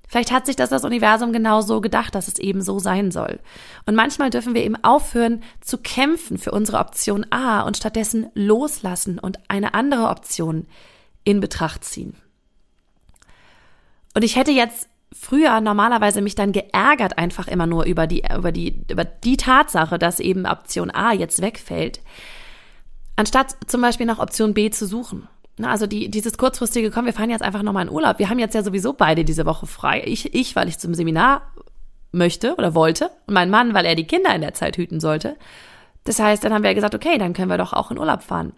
vielleicht 0.09 0.33
hat 0.33 0.47
sich 0.47 0.57
das 0.57 0.71
das 0.71 0.85
Universum 0.85 1.33
genau 1.33 1.61
so 1.61 1.81
gedacht, 1.81 2.15
dass 2.15 2.29
es 2.29 2.39
eben 2.39 2.63
so 2.63 2.79
sein 2.79 3.11
soll. 3.11 3.39
Und 3.87 3.95
manchmal 3.95 4.31
dürfen 4.31 4.55
wir 4.55 4.65
eben 4.65 4.83
aufhören 4.83 5.43
zu 5.61 5.79
kämpfen 5.79 6.39
für 6.39 6.51
unsere 6.51 6.79
Option 6.79 7.27
A 7.31 7.61
und 7.61 7.77
stattdessen 7.77 8.31
loslassen 8.35 9.19
und 9.19 9.39
eine 9.49 9.75
andere 9.75 10.09
Option 10.09 10.67
in 11.25 11.41
Betracht 11.41 11.85
ziehen. 11.85 12.17
Und 14.15 14.25
ich 14.25 14.37
hätte 14.37 14.51
jetzt 14.51 14.89
früher 15.13 15.61
normalerweise 15.61 16.21
mich 16.21 16.35
dann 16.35 16.53
geärgert 16.53 17.19
einfach 17.19 17.49
immer 17.49 17.67
nur 17.67 17.85
über 17.85 18.07
die, 18.07 18.25
über 18.37 18.53
die, 18.53 18.83
über 18.91 19.05
die 19.05 19.37
Tatsache, 19.37 19.99
dass 19.99 20.21
eben 20.21 20.47
Option 20.47 20.91
A 20.91 21.13
jetzt 21.13 21.41
wegfällt, 21.41 22.01
anstatt 23.17 23.57
zum 23.67 23.81
Beispiel 23.81 24.07
nach 24.07 24.19
Option 24.19 24.55
B 24.55 24.71
zu 24.71 24.87
suchen. 24.87 25.29
Also 25.65 25.87
die, 25.87 26.11
dieses 26.11 26.39
kurzfristige, 26.39 26.91
komm, 26.91 27.07
wir 27.07 27.13
fahren 27.13 27.31
jetzt 27.31 27.43
einfach 27.43 27.63
nochmal 27.63 27.87
in 27.87 27.93
Urlaub. 27.93 28.19
Wir 28.19 28.29
haben 28.31 28.39
jetzt 28.39 28.55
ja 28.55 28.63
sowieso 28.63 28.93
beide 28.93 29.25
diese 29.25 29.47
Woche 29.47 29.67
frei. 29.67 30.03
Ich, 30.05 30.35
ich, 30.35 30.55
weil 30.57 30.69
ich 30.69 30.79
zum 30.79 30.95
Seminar 30.95 31.43
möchte 32.13 32.55
oder 32.57 32.75
wollte 32.75 33.11
und 33.27 33.35
mein 33.35 33.51
Mann, 33.51 33.75
weil 33.75 33.85
er 33.85 33.95
die 33.95 34.07
Kinder 34.07 34.35
in 34.35 34.41
der 34.41 34.55
Zeit 34.55 34.77
hüten 34.77 35.01
sollte. 35.01 35.37
Das 36.05 36.19
heißt, 36.21 36.43
dann 36.43 36.55
haben 36.55 36.63
wir 36.63 36.75
gesagt, 36.75 36.95
okay, 36.95 37.19
dann 37.19 37.35
können 37.35 37.51
wir 37.51 37.59
doch 37.59 37.73
auch 37.73 37.91
in 37.91 37.99
Urlaub 37.99 38.23
fahren. 38.23 38.53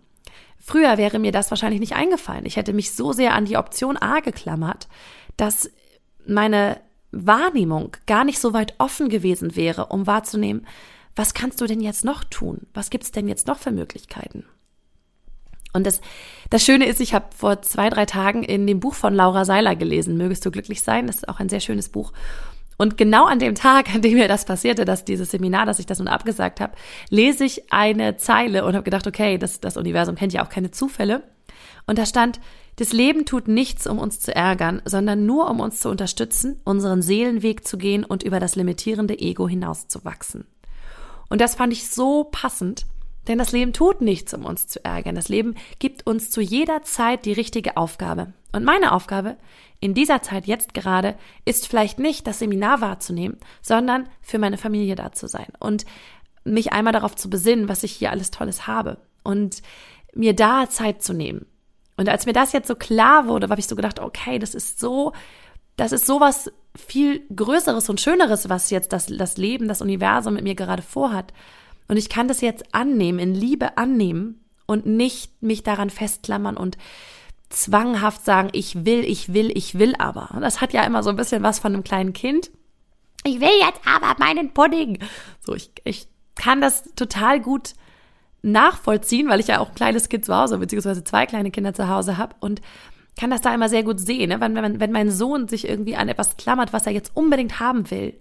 Früher 0.59 0.99
wäre 0.99 1.19
mir 1.19 1.33
das 1.33 1.51
wahrscheinlich 1.51 1.81
nicht 1.81 1.95
eingefallen. 1.95 2.47
Ich 2.47 2.57
hätte 2.57 2.73
mich 2.73 2.93
so 2.93 3.13
sehr 3.13 3.35
an 3.35 3.47
die 3.47 3.57
Option 3.57 3.97
A 3.97 4.21
geklammert, 4.21 4.89
dass 5.37 5.71
meine 6.27 6.81
Wahrnehmung 7.13 7.97
gar 8.07 8.25
nicht 8.25 8.39
so 8.39 8.53
weit 8.53 8.75
offen 8.79 9.09
gewesen 9.09 9.57
wäre, 9.57 9.87
um 9.87 10.07
wahrzunehmen, 10.07 10.67
was 11.17 11.35
kannst 11.35 11.61
du 11.61 11.67
denn 11.67 11.81
jetzt 11.81 12.05
noch 12.05 12.25
tun? 12.25 12.67
Was 12.73 12.91
gibt's 12.91 13.11
denn 13.11 13.27
jetzt 13.27 13.47
noch 13.47 13.59
für 13.59 13.73
Möglichkeiten? 13.73 14.45
Und 15.73 15.87
das, 15.87 16.01
das 16.51 16.65
Schöne 16.65 16.87
ist, 16.87 17.01
ich 17.01 17.15
habe 17.15 17.27
vor 17.37 17.63
zwei, 17.63 17.91
drei 17.91 18.07
Tagen 18.07 18.43
in 18.43 18.67
dem 18.67 18.81
Buch 18.81 18.95
von 18.95 19.15
Laura 19.15 19.45
Seiler 19.45 19.77
gelesen, 19.77 20.17
Mögest 20.17 20.45
du 20.45 20.51
glücklich 20.51 20.83
sein. 20.83 21.07
Das 21.07 21.17
ist 21.17 21.29
auch 21.29 21.41
ein 21.41 21.49
sehr 21.49 21.61
schönes 21.61 21.89
Buch. 21.89 22.13
Und 22.77 22.97
genau 22.97 23.27
an 23.27 23.39
dem 23.39 23.55
Tag, 23.55 23.95
an 23.95 24.01
dem 24.01 24.15
mir 24.15 24.27
das 24.27 24.47
passierte, 24.47 24.87
dass 24.87 25.05
dieses 25.05 25.31
Seminar, 25.31 25.67
dass 25.67 25.79
ich 25.79 25.87
das 25.87 25.99
nun 25.99 26.09
abgesagt 26.09 26.61
habe, 26.61 26.73
lese 27.11 27.45
ich 27.45 27.71
eine 27.73 28.17
Zeile 28.17 28.65
und 28.65 28.75
habe 28.75 28.85
gedacht, 28.85 29.07
okay, 29.07 29.37
das, 29.37 29.61
das 29.61 29.77
Universum 29.77 30.15
kennt 30.15 30.33
ja 30.33 30.43
auch 30.43 30.49
keine 30.49 30.71
Zufälle. 30.71 31.23
Und 31.87 31.99
da 31.99 32.07
stand, 32.07 32.41
das 32.77 32.95
Leben 32.95 33.27
tut 33.27 33.49
nichts, 33.49 33.87
um 33.87 33.99
uns 33.99 34.21
zu 34.21 34.35
ärgern, 34.35 34.81
sondern 34.87 35.27
nur, 35.27 35.51
um 35.51 35.61
uns 35.61 35.81
zu 35.81 35.91
unterstützen, 35.91 36.59
unseren 36.65 37.03
Seelenweg 37.03 37.69
zu 37.69 37.77
gehen 37.77 38.03
und 38.03 38.23
über 38.23 38.41
das 38.41 38.57
limitierende 38.57 39.19
Ego 39.19 39.47
hinauszuwachsen. 39.47 40.47
Und 41.29 41.43
das 41.43 41.57
fand 41.57 41.75
ich 41.75 41.91
so 41.91 42.25
passend, 42.33 42.87
denn 43.31 43.39
das 43.39 43.53
Leben 43.53 43.73
tut 43.73 44.01
nichts, 44.01 44.35
um 44.35 44.45
uns 44.45 44.67
zu 44.67 44.85
ärgern. 44.85 45.15
Das 45.15 45.29
Leben 45.29 45.55
gibt 45.79 46.05
uns 46.05 46.31
zu 46.31 46.41
jeder 46.41 46.83
Zeit 46.83 47.27
die 47.27 47.33
richtige 47.33 47.77
Aufgabe. 47.77 48.33
Und 48.51 48.65
meine 48.65 48.91
Aufgabe 48.91 49.37
in 49.79 49.95
dieser 49.95 50.21
Zeit 50.21 50.47
jetzt 50.47 50.75
gerade 50.75 51.15
ist 51.45 51.69
vielleicht 51.69 52.01
nicht 52.01 52.27
das 52.27 52.41
Seminar 52.41 52.81
wahrzunehmen, 52.81 53.39
sondern 53.63 54.09
für 54.21 54.41
meine 54.41 54.59
Familie 54.59 54.97
da 54.97 55.13
zu 55.13 55.29
sein 55.29 55.47
und 55.61 55.87
mich 56.43 56.73
einmal 56.73 56.93
darauf 56.93 57.15
zu 57.15 57.31
besinnen, 57.31 57.69
was 57.69 57.85
ich 57.85 57.93
hier 57.93 58.11
alles 58.11 58.33
Tolles 58.33 58.67
habe 58.67 58.99
und 59.23 59.63
mir 60.13 60.35
da 60.35 60.69
Zeit 60.69 61.01
zu 61.01 61.13
nehmen. 61.13 61.47
Und 61.97 62.09
als 62.09 62.27
mir 62.27 62.33
das 62.33 62.53
jetzt 62.53 62.67
so 62.67 62.75
klar 62.75 63.29
wurde, 63.29 63.49
habe 63.49 63.61
ich 63.61 63.69
so 63.69 63.77
gedacht, 63.77 64.01
okay, 64.01 64.41
das 64.41 64.57
ist 64.57 64.81
so, 64.81 65.13
das 65.77 65.93
ist 65.93 66.05
sowas 66.05 66.51
viel 66.75 67.25
Größeres 67.33 67.89
und 67.89 68.01
Schöneres, 68.01 68.49
was 68.49 68.71
jetzt 68.71 68.93
das, 68.93 69.07
das 69.07 69.37
Leben, 69.37 69.69
das 69.69 69.83
Universum 69.83 70.35
mit 70.35 70.43
mir 70.43 70.57
gerade 70.57 70.83
vorhat. 70.83 71.33
Und 71.91 71.97
ich 71.97 72.09
kann 72.09 72.29
das 72.29 72.41
jetzt 72.41 72.73
annehmen, 72.73 73.19
in 73.19 73.35
Liebe 73.35 73.77
annehmen 73.77 74.45
und 74.67 74.87
nicht 74.87 75.43
mich 75.43 75.65
daran 75.65 75.91
festklammern 75.91 76.57
und 76.57 76.79
zwanghaft 77.49 78.25
sagen, 78.25 78.49
ich 78.53 78.85
will, 78.85 79.01
ich 79.01 79.35
will, 79.35 79.51
ich 79.59 79.77
will 79.77 79.97
aber. 79.99 80.39
Das 80.41 80.61
hat 80.61 80.73
ja 80.73 80.85
immer 80.85 81.03
so 81.03 81.11
ein 81.11 81.17
bisschen 81.17 81.43
was 81.43 81.59
von 81.59 81.75
einem 81.75 81.83
kleinen 81.83 82.13
Kind. 82.13 82.53
Ich 83.25 83.41
will 83.41 83.51
jetzt 83.59 83.81
aber 83.85 84.15
meinen 84.21 84.55
Pudding. 84.55 85.01
So, 85.41 85.53
ich, 85.57 85.73
ich 85.83 86.07
kann 86.37 86.61
das 86.61 86.85
total 86.95 87.41
gut 87.41 87.75
nachvollziehen, 88.43 89.29
weil 89.29 89.41
ich 89.41 89.49
ja 89.49 89.59
auch 89.59 89.71
ein 89.71 89.75
kleines 89.75 90.09
Kind 90.09 90.25
zu 90.25 90.37
Hause, 90.37 90.59
beziehungsweise 90.59 91.03
zwei 91.03 91.27
kleine 91.27 91.51
Kinder 91.51 91.75
zu 91.75 91.89
Hause 91.89 92.19
habe 92.19 92.37
und 92.39 92.61
kann 93.19 93.31
das 93.31 93.41
da 93.41 93.53
immer 93.53 93.69
sehr 93.69 93.83
gut 93.83 93.99
sehen, 93.99 94.29
ne? 94.29 94.41
wenn, 94.41 94.55
wenn, 94.55 94.79
wenn 94.79 94.93
mein 94.93 95.11
Sohn 95.11 95.49
sich 95.49 95.69
irgendwie 95.69 95.97
an 95.97 96.09
etwas 96.09 96.37
klammert, 96.37 96.73
was 96.73 96.87
er 96.87 96.93
jetzt 96.93 97.17
unbedingt 97.17 97.59
haben 97.59 97.91
will 97.91 98.15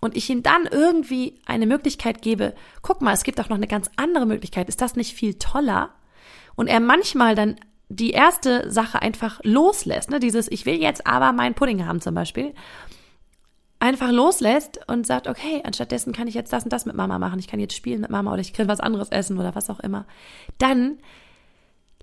und 0.00 0.16
ich 0.16 0.28
ihm 0.30 0.42
dann 0.42 0.66
irgendwie 0.66 1.40
eine 1.46 1.66
Möglichkeit 1.66 2.22
gebe, 2.22 2.54
guck 2.82 3.02
mal, 3.02 3.12
es 3.12 3.22
gibt 3.22 3.40
auch 3.40 3.48
noch 3.48 3.56
eine 3.56 3.66
ganz 3.66 3.90
andere 3.96 4.26
Möglichkeit, 4.26 4.68
ist 4.68 4.80
das 4.80 4.96
nicht 4.96 5.14
viel 5.14 5.34
toller? 5.34 5.90
Und 6.56 6.66
er 6.66 6.80
manchmal 6.80 7.34
dann 7.34 7.56
die 7.88 8.10
erste 8.10 8.70
Sache 8.70 9.02
einfach 9.02 9.40
loslässt, 9.42 10.10
ne, 10.10 10.20
dieses 10.20 10.50
ich 10.50 10.64
will 10.64 10.80
jetzt 10.80 11.06
aber 11.06 11.32
meinen 11.32 11.54
Pudding 11.54 11.86
haben 11.86 12.00
zum 12.00 12.14
Beispiel, 12.14 12.54
einfach 13.80 14.10
loslässt 14.10 14.80
und 14.86 15.06
sagt, 15.06 15.26
okay, 15.26 15.62
anstattdessen 15.64 16.12
kann 16.12 16.28
ich 16.28 16.34
jetzt 16.34 16.52
das 16.52 16.64
und 16.64 16.72
das 16.72 16.86
mit 16.86 16.94
Mama 16.94 17.18
machen, 17.18 17.38
ich 17.38 17.48
kann 17.48 17.60
jetzt 17.60 17.74
spielen 17.74 18.02
mit 18.02 18.10
Mama 18.10 18.32
oder 18.32 18.40
ich 18.40 18.52
kann 18.52 18.68
was 18.68 18.80
anderes 18.80 19.08
essen 19.08 19.38
oder 19.38 19.54
was 19.54 19.70
auch 19.70 19.80
immer, 19.80 20.06
dann 20.58 20.98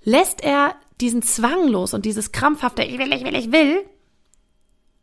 lässt 0.04 0.44
er 0.44 0.75
diesen 1.00 1.22
Zwang 1.22 1.68
los 1.68 1.94
und 1.94 2.06
dieses 2.06 2.32
krampfhafte 2.32 2.84
ich 2.84 2.98
will, 2.98 3.13
ich 3.13 3.24
will, 3.24 3.36
ich 3.36 3.51
will 3.51 3.84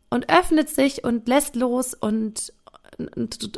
und 0.09 0.29
öffnet 0.29 0.69
sich 0.69 1.03
und 1.03 1.27
lässt 1.27 1.55
los 1.55 1.93
und 1.93 2.53
und 2.53 2.53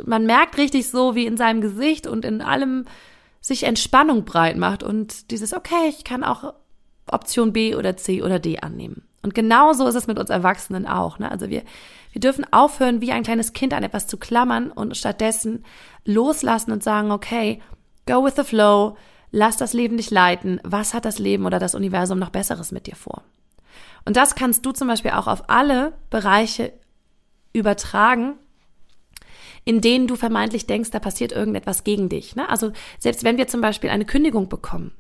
man 0.06 0.26
merkt 0.26 0.58
richtig 0.58 0.90
so, 0.90 1.16
wie 1.16 1.26
in 1.26 1.38
seinem 1.38 1.62
Gesicht 1.62 2.08
und 2.08 2.26
in 2.26 2.42
allem 2.42 2.86
sich 3.40 3.64
Entspannung 3.64 4.26
breit 4.26 4.58
macht 4.58 4.84
und 4.84 5.32
dieses, 5.32 5.54
okay, 5.54 5.90
ich 5.90 6.04
kann 6.04 6.24
auch 6.24 6.54
Option 7.10 7.54
B 7.54 7.76
oder 7.76 7.96
C 7.98 8.22
oder 8.22 8.40
D 8.40 8.60
annehmen. 8.60 9.04
Und 9.24 9.36
genauso 9.36 9.88
ist 9.88 9.96
es 9.96 10.08
mit 10.08 10.20
uns 10.20 10.30
Erwachsenen 10.30 10.88
auch. 10.88 11.20
Ne? 11.20 11.30
Also 11.32 11.50
wir, 11.50 11.64
wir 12.12 12.22
dürfen 12.22 12.46
aufhören, 12.52 13.02
wie 13.02 13.12
ein 13.12 13.24
kleines 13.24 13.54
Kind 13.54 13.74
an 13.74 13.84
etwas 13.84 14.08
zu 14.08 14.18
klammern 14.18 14.72
und 14.72 14.96
stattdessen 14.96 15.64
loslassen 16.06 16.72
und 16.72 16.84
sagen, 16.84 17.12
okay, 17.12 17.62
go 18.06 18.24
with 18.24 18.36
the 18.36 18.44
flow, 18.44 18.98
lass 19.32 19.58
das 19.58 19.74
Leben 19.74 19.98
dich 19.98 20.12
leiten. 20.12 20.60
Was 20.64 20.94
hat 20.94 21.06
das 21.06 21.20
Leben 21.20 21.46
oder 21.46 21.60
das 21.60 21.76
Universum 21.76 22.20
noch 22.20 22.30
Besseres 22.30 22.72
mit 22.72 22.88
dir 22.88 22.96
vor? 22.96 23.24
Und 24.06 24.16
das 24.16 24.36
kannst 24.36 24.66
du 24.66 24.72
zum 24.72 24.88
Beispiel 24.88 25.12
auch 25.12 25.28
auf 25.28 25.50
alle 25.50 25.94
Bereiche 26.10 26.72
übertragen, 27.52 28.36
in 29.68 29.82
denen 29.82 30.08
du 30.08 30.16
vermeintlich 30.16 30.66
denkst, 30.66 30.92
da 30.92 31.00
passiert 31.00 31.34
irgendetwas 31.34 31.84
gegen 31.84 32.08
dich. 32.08 32.38
Ne? 32.38 32.48
Also 32.48 32.72
selbst 33.00 33.26
wenn 33.26 33.38
wir 33.38 33.50
zum 33.50 33.60
Beispiel 33.60 33.90
eine 33.90 34.06
Kündigung 34.06 34.48
bekommen, 34.48 34.94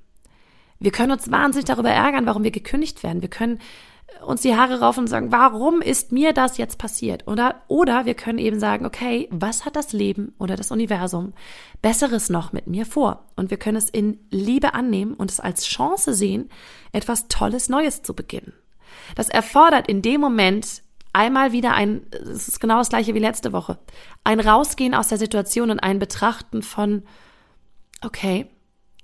wir 0.77 0.91
können 0.91 1.13
uns 1.13 1.31
wahnsinnig 1.31 1.63
darüber 1.63 1.89
ärgern, 1.89 2.25
warum 2.25 2.43
wir 2.43 2.51
gekündigt 2.51 3.01
werden. 3.01 3.21
Wir 3.21 3.29
können 3.29 3.59
uns 4.25 4.41
die 4.41 4.57
Haare 4.57 4.81
raufen 4.81 5.01
und 5.01 5.07
sagen, 5.07 5.31
warum 5.31 5.81
ist 5.81 6.11
mir 6.11 6.33
das 6.33 6.57
jetzt 6.57 6.77
passiert? 6.79 7.27
Oder, 7.27 7.63
oder 7.69 8.05
wir 8.05 8.13
können 8.13 8.39
eben 8.39 8.59
sagen, 8.59 8.85
okay, 8.85 9.29
was 9.31 9.63
hat 9.63 9.77
das 9.77 9.93
Leben 9.93 10.35
oder 10.37 10.57
das 10.57 10.69
Universum 10.69 11.31
Besseres 11.81 12.29
noch 12.29 12.51
mit 12.51 12.67
mir 12.67 12.85
vor? 12.85 13.25
Und 13.37 13.49
wir 13.49 13.57
können 13.57 13.77
es 13.77 13.89
in 13.89 14.19
Liebe 14.31 14.73
annehmen 14.73 15.13
und 15.13 15.31
es 15.31 15.39
als 15.39 15.65
Chance 15.65 16.13
sehen, 16.13 16.49
etwas 16.91 17.29
Tolles 17.29 17.69
Neues 17.69 18.03
zu 18.03 18.13
beginnen. 18.13 18.51
Das 19.15 19.29
erfordert 19.29 19.87
in 19.87 20.01
dem 20.01 20.19
Moment 20.19 20.81
einmal 21.17 21.51
wieder 21.51 21.73
ein, 21.73 22.05
es 22.11 22.47
ist 22.47 22.59
genau 22.59 22.77
das 22.77 22.89
gleiche 22.89 23.13
wie 23.13 23.19
letzte 23.19 23.51
Woche, 23.51 23.79
ein 24.23 24.39
Rausgehen 24.39 24.93
aus 24.93 25.09
der 25.09 25.17
Situation 25.17 25.71
und 25.71 25.79
ein 25.79 25.99
Betrachten 25.99 26.61
von, 26.61 27.03
okay, 28.01 28.47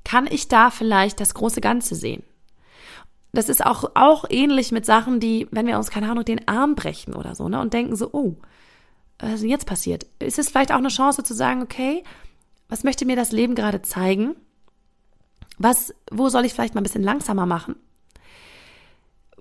kann 0.05 0.27
ich 0.27 0.47
da 0.47 0.69
vielleicht 0.69 1.19
das 1.19 1.33
große 1.33 1.59
Ganze 1.59 1.95
sehen? 1.95 2.23
Das 3.33 3.49
ist 3.49 3.65
auch, 3.65 3.91
auch 3.95 4.25
ähnlich 4.29 4.71
mit 4.71 4.85
Sachen, 4.85 5.19
die, 5.19 5.47
wenn 5.51 5.65
wir 5.65 5.77
uns, 5.77 5.89
keine 5.89 6.09
Ahnung, 6.09 6.23
den 6.23 6.47
Arm 6.47 6.75
brechen 6.75 7.15
oder 7.15 7.33
so, 7.33 7.49
ne, 7.49 7.59
und 7.59 7.73
denken 7.73 7.95
so, 7.95 8.09
oh, 8.13 8.35
was 9.17 9.33
ist 9.33 9.41
denn 9.41 9.49
jetzt 9.49 9.65
passiert? 9.65 10.05
Ist 10.19 10.37
es 10.37 10.49
vielleicht 10.49 10.71
auch 10.71 10.77
eine 10.77 10.89
Chance 10.89 11.23
zu 11.23 11.33
sagen, 11.33 11.63
okay, 11.63 12.03
was 12.69 12.83
möchte 12.83 13.05
mir 13.05 13.15
das 13.15 13.31
Leben 13.31 13.55
gerade 13.55 13.81
zeigen? 13.81 14.35
Was, 15.57 15.93
wo 16.11 16.29
soll 16.29 16.45
ich 16.45 16.53
vielleicht 16.53 16.75
mal 16.75 16.81
ein 16.81 16.83
bisschen 16.83 17.03
langsamer 17.03 17.45
machen? 17.45 17.75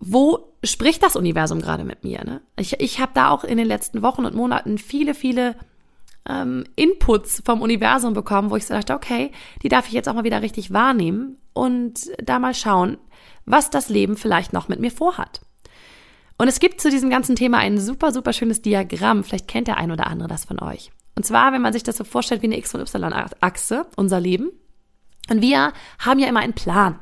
Wo 0.04 0.52
spricht 0.64 1.04
das 1.04 1.14
Universum 1.14 1.61
gerade 1.61 1.85
mit 1.85 2.02
mir? 2.02 2.25
Ne? 2.25 2.40
Ich, 2.56 2.80
ich 2.80 2.99
habe 2.99 3.12
da 3.14 3.30
auch 3.30 3.44
in 3.44 3.56
den 3.56 3.68
letzten 3.68 4.02
Wochen 4.02 4.25
und 4.25 4.35
Monaten 4.35 4.76
viele, 4.78 5.14
viele 5.14 5.54
ähm, 6.28 6.64
Inputs 6.75 7.40
vom 7.47 7.62
Universum 7.62 8.12
bekommen, 8.12 8.50
wo 8.50 8.56
ich 8.56 8.66
so 8.66 8.75
dachte, 8.75 8.94
okay, 8.94 9.30
die 9.62 9.68
darf 9.68 9.87
ich 9.87 9.92
jetzt 9.92 10.09
auch 10.09 10.14
mal 10.14 10.25
wieder 10.25 10.42
richtig 10.42 10.73
wahrnehmen 10.73 11.37
und 11.52 12.11
da 12.18 12.40
mal 12.40 12.52
schauen, 12.52 12.99
was 13.44 13.71
das 13.71 13.88
Leben 13.88 14.16
vielleicht 14.16 14.52
noch 14.52 14.66
mit 14.66 14.80
mir 14.80 14.90
vorhat. 14.90 15.40
Und 16.37 16.49
es 16.49 16.59
gibt 16.59 16.80
zu 16.80 16.90
diesem 16.90 17.09
ganzen 17.09 17.37
Thema 17.37 17.59
ein 17.59 17.78
super, 17.78 18.11
super 18.11 18.32
schönes 18.32 18.61
Diagramm. 18.61 19.23
Vielleicht 19.23 19.47
kennt 19.47 19.68
der 19.68 19.76
ein 19.76 19.92
oder 19.92 20.09
andere 20.09 20.26
das 20.26 20.47
von 20.47 20.59
euch. 20.61 20.90
Und 21.14 21.25
zwar, 21.25 21.52
wenn 21.52 21.62
man 21.62 21.73
sich 21.73 21.85
das 21.85 21.97
so 21.97 22.02
vorstellt 22.02 22.42
wie 22.42 22.47
eine 22.47 22.59
X- 22.59 22.75
und 22.75 22.80
Y-Achse, 22.80 23.87
unser 23.94 24.18
Leben. 24.18 24.50
Und 25.30 25.42
wir 25.42 25.73
haben 26.00 26.18
ja 26.18 26.26
immer 26.26 26.40
einen 26.40 26.54
Plan. 26.54 26.99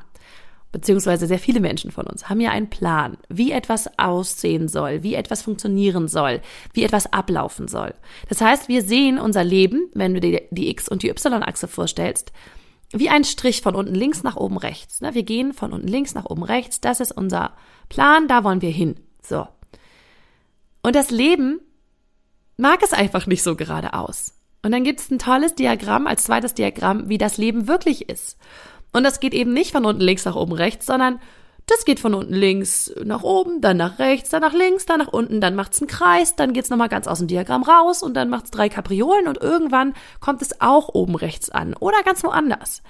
Beziehungsweise 0.71 1.27
sehr 1.27 1.39
viele 1.39 1.59
Menschen 1.59 1.91
von 1.91 2.07
uns 2.07 2.29
haben 2.29 2.39
ja 2.39 2.51
einen 2.51 2.69
Plan, 2.69 3.17
wie 3.27 3.51
etwas 3.51 3.89
aussehen 3.99 4.69
soll, 4.69 5.03
wie 5.03 5.15
etwas 5.15 5.41
funktionieren 5.41 6.07
soll, 6.07 6.41
wie 6.73 6.83
etwas 6.83 7.11
ablaufen 7.11 7.67
soll. 7.67 7.93
Das 8.29 8.39
heißt, 8.39 8.69
wir 8.69 8.81
sehen 8.81 9.19
unser 9.19 9.43
Leben, 9.43 9.89
wenn 9.93 10.13
du 10.13 10.21
dir 10.21 10.43
die 10.49 10.69
X- 10.69 10.87
und 10.87 11.03
die 11.03 11.09
Y-Achse 11.09 11.67
vorstellst, 11.67 12.31
wie 12.93 13.09
ein 13.09 13.23
Strich 13.23 13.61
von 13.61 13.75
unten 13.75 13.95
links 13.95 14.23
nach 14.23 14.37
oben 14.37 14.57
rechts. 14.57 15.01
Ne? 15.01 15.13
Wir 15.13 15.23
gehen 15.23 15.53
von 15.53 15.73
unten 15.73 15.87
links 15.87 16.13
nach 16.13 16.25
oben 16.25 16.43
rechts. 16.43 16.79
Das 16.79 16.99
ist 16.99 17.11
unser 17.11 17.53
Plan, 17.89 18.27
da 18.27 18.43
wollen 18.43 18.61
wir 18.61 18.71
hin. 18.71 18.95
So. 19.21 19.47
Und 20.83 20.95
das 20.95 21.11
Leben 21.11 21.59
mag 22.57 22.81
es 22.83 22.93
einfach 22.93 23.27
nicht 23.27 23.43
so 23.43 23.55
geradeaus. 23.55 24.33
Und 24.63 24.71
dann 24.71 24.83
gibt 24.83 24.99
es 24.99 25.09
ein 25.09 25.19
tolles 25.19 25.55
Diagramm 25.55 26.07
als 26.07 26.23
zweites 26.23 26.53
Diagramm, 26.53 27.09
wie 27.09 27.17
das 27.17 27.37
Leben 27.37 27.67
wirklich 27.67 28.09
ist. 28.09 28.37
Und 28.93 29.03
das 29.03 29.19
geht 29.19 29.33
eben 29.33 29.53
nicht 29.53 29.71
von 29.71 29.85
unten 29.85 30.01
links 30.01 30.25
nach 30.25 30.35
oben 30.35 30.53
rechts, 30.53 30.85
sondern 30.85 31.19
das 31.67 31.85
geht 31.85 31.99
von 31.99 32.13
unten 32.13 32.33
links 32.33 32.93
nach 33.03 33.23
oben, 33.23 33.61
dann 33.61 33.77
nach 33.77 33.99
rechts, 33.99 34.29
dann 34.29 34.41
nach 34.41 34.53
links, 34.53 34.85
dann 34.85 34.99
nach 34.99 35.07
unten, 35.07 35.39
dann 35.39 35.55
macht's 35.55 35.79
einen 35.79 35.87
Kreis, 35.87 36.35
dann 36.35 36.53
geht's 36.53 36.69
nochmal 36.69 36.89
ganz 36.89 37.07
aus 37.07 37.19
dem 37.19 37.27
Diagramm 37.27 37.63
raus 37.63 38.03
und 38.03 38.15
dann 38.15 38.29
macht's 38.29 38.51
drei 38.51 38.67
Kapriolen 38.67 39.27
und 39.27 39.37
irgendwann 39.37 39.93
kommt 40.19 40.41
es 40.41 40.59
auch 40.59 40.89
oben 40.89 41.15
rechts 41.15 41.49
an 41.49 41.73
oder 41.75 42.03
ganz 42.03 42.23
woanders. 42.23 42.81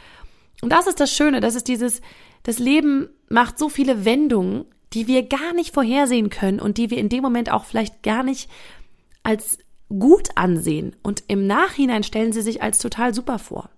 Und 0.62 0.72
das 0.72 0.88
ist 0.88 1.00
das 1.00 1.14
Schöne, 1.14 1.42
das 1.42 1.56
ist 1.56 1.68
dieses, 1.68 2.02
das 2.44 2.60
Leben 2.60 3.10
macht 3.30 3.60
so 3.60 3.70
viele 3.70 4.06
Wendungen, 4.06 4.66
die 4.94 5.08
wir 5.08 5.28
gar 5.28 5.54
nicht 5.54 5.74
vorhersehen 5.74 6.30
können 6.30 6.60
und 6.60 6.78
die 6.78 6.90
wir 6.90 6.98
in 6.98 7.10
dem 7.10 7.22
Moment 7.22 7.52
auch 7.52 7.66
vielleicht 7.66 8.04
gar 8.04 8.24
nicht 8.24 8.50
als 9.24 9.58
gut 9.90 10.30
ansehen. 10.36 10.96
Und 11.04 11.24
im 11.28 11.48
Nachhinein 11.48 12.04
stellen 12.04 12.34
sie 12.34 12.42
sich 12.42 12.62
als 12.62 12.80
total 12.80 13.14
super 13.14 13.40
vor. 13.40 13.70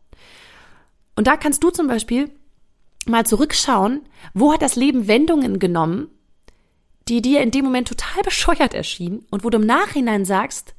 Und 1.15 1.27
da 1.27 1.37
kannst 1.37 1.63
du 1.63 1.69
zum 1.69 1.87
Beispiel 1.87 2.31
mal 3.05 3.25
zurückschauen, 3.25 4.01
wo 4.33 4.53
hat 4.53 4.61
das 4.61 4.75
Leben 4.75 5.07
Wendungen 5.07 5.59
genommen, 5.59 6.09
die 7.07 7.21
dir 7.21 7.41
in 7.41 7.51
dem 7.51 7.65
Moment 7.65 7.87
total 7.87 8.23
bescheuert 8.23 8.73
erschienen 8.73 9.25
und 9.29 9.43
wo 9.43 9.49
du 9.49 9.57
im 9.57 9.65
Nachhinein 9.65 10.25
sagst, 10.25 10.73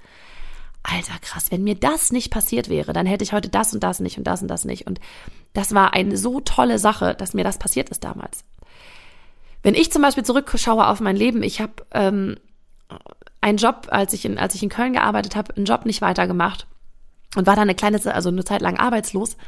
Alter, 0.82 1.14
krass, 1.20 1.50
wenn 1.50 1.64
mir 1.64 1.76
das 1.76 2.12
nicht 2.12 2.30
passiert 2.30 2.68
wäre, 2.68 2.92
dann 2.92 3.06
hätte 3.06 3.24
ich 3.24 3.32
heute 3.32 3.48
das 3.48 3.72
und 3.72 3.82
das 3.82 4.00
nicht 4.00 4.18
und 4.18 4.24
das 4.24 4.42
und 4.42 4.48
das 4.48 4.66
nicht. 4.66 4.86
Und 4.86 5.00
das 5.54 5.72
war 5.74 5.94
eine 5.94 6.18
so 6.18 6.40
tolle 6.40 6.78
Sache, 6.78 7.14
dass 7.14 7.32
mir 7.32 7.42
das 7.42 7.58
passiert 7.58 7.88
ist 7.88 8.04
damals. 8.04 8.44
Wenn 9.62 9.74
ich 9.74 9.90
zum 9.90 10.02
Beispiel 10.02 10.24
zurückschaue 10.24 10.86
auf 10.86 11.00
mein 11.00 11.16
Leben, 11.16 11.42
ich 11.42 11.62
habe 11.62 11.72
ähm, 11.92 12.36
einen 13.40 13.56
Job, 13.56 13.88
als 13.90 14.12
ich 14.12 14.26
in, 14.26 14.38
als 14.38 14.54
ich 14.54 14.62
in 14.62 14.68
Köln 14.68 14.92
gearbeitet 14.92 15.36
habe, 15.36 15.56
einen 15.56 15.64
Job 15.64 15.86
nicht 15.86 16.02
weitergemacht 16.02 16.66
und 17.34 17.46
war 17.46 17.56
dann 17.56 17.62
eine 17.62 17.74
kleine, 17.74 17.98
also 18.14 18.28
eine 18.28 18.44
Zeit 18.44 18.60
lang 18.60 18.76
arbeitslos 18.76 19.38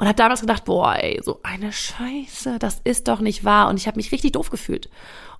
und 0.00 0.06
habe 0.06 0.16
damals 0.16 0.40
gedacht, 0.40 0.64
boah, 0.64 0.94
ey, 0.94 1.20
so 1.22 1.40
eine 1.42 1.72
Scheiße, 1.72 2.58
das 2.58 2.80
ist 2.84 3.06
doch 3.06 3.20
nicht 3.20 3.44
wahr 3.44 3.68
und 3.68 3.76
ich 3.76 3.86
habe 3.86 3.98
mich 3.98 4.12
richtig 4.12 4.32
doof 4.32 4.48
gefühlt. 4.48 4.88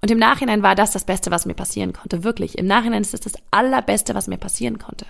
Und 0.02 0.10
im 0.10 0.18
Nachhinein 0.18 0.62
war 0.62 0.74
das 0.74 0.92
das 0.92 1.04
Beste, 1.04 1.30
was 1.30 1.46
mir 1.46 1.54
passieren 1.54 1.94
konnte, 1.94 2.24
wirklich. 2.24 2.58
Im 2.58 2.66
Nachhinein 2.66 3.00
ist 3.00 3.14
das 3.14 3.20
das 3.20 3.32
allerbeste, 3.50 4.14
was 4.14 4.26
mir 4.26 4.36
passieren 4.36 4.78
konnte. 4.78 5.06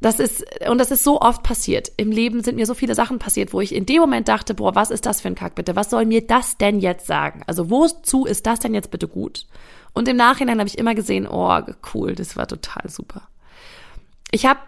Das 0.00 0.18
ist, 0.18 0.44
und 0.68 0.78
das 0.78 0.90
ist 0.90 1.04
so 1.04 1.20
oft 1.20 1.44
passiert. 1.44 1.92
Im 1.96 2.10
Leben 2.10 2.42
sind 2.42 2.56
mir 2.56 2.66
so 2.66 2.74
viele 2.74 2.96
Sachen 2.96 3.20
passiert, 3.20 3.52
wo 3.52 3.60
ich 3.60 3.72
in 3.72 3.86
dem 3.86 4.00
Moment 4.00 4.26
dachte, 4.26 4.54
boah, 4.54 4.74
was 4.74 4.90
ist 4.90 5.06
das 5.06 5.20
für 5.20 5.28
ein 5.28 5.36
Kack 5.36 5.54
bitte? 5.54 5.76
Was 5.76 5.90
soll 5.90 6.06
mir 6.06 6.26
das 6.26 6.56
denn 6.56 6.80
jetzt 6.80 7.06
sagen? 7.06 7.44
Also 7.46 7.70
wozu 7.70 8.26
ist 8.26 8.46
das 8.46 8.58
denn 8.58 8.74
jetzt 8.74 8.90
bitte 8.90 9.06
gut? 9.06 9.46
Und 9.92 10.08
im 10.08 10.16
Nachhinein 10.16 10.58
habe 10.58 10.68
ich 10.68 10.76
immer 10.76 10.96
gesehen, 10.96 11.28
oh, 11.28 11.60
cool, 11.94 12.16
das 12.16 12.36
war 12.36 12.48
total 12.48 12.90
super. 12.90 13.28
Ich 14.32 14.44
habe 14.44 14.58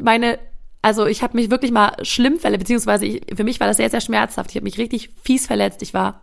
meine, 0.00 0.38
also 0.82 1.06
ich 1.06 1.22
habe 1.22 1.36
mich 1.36 1.50
wirklich 1.50 1.70
mal 1.70 1.94
schlimm 2.02 2.38
verletzt, 2.38 2.60
beziehungsweise 2.60 3.06
ich, 3.06 3.22
für 3.34 3.44
mich 3.44 3.60
war 3.60 3.68
das 3.68 3.76
sehr, 3.76 3.88
sehr 3.88 4.00
schmerzhaft. 4.00 4.50
Ich 4.50 4.56
habe 4.56 4.64
mich 4.64 4.78
richtig 4.78 5.10
fies 5.22 5.46
verletzt. 5.46 5.80
Ich 5.80 5.94
war, 5.94 6.20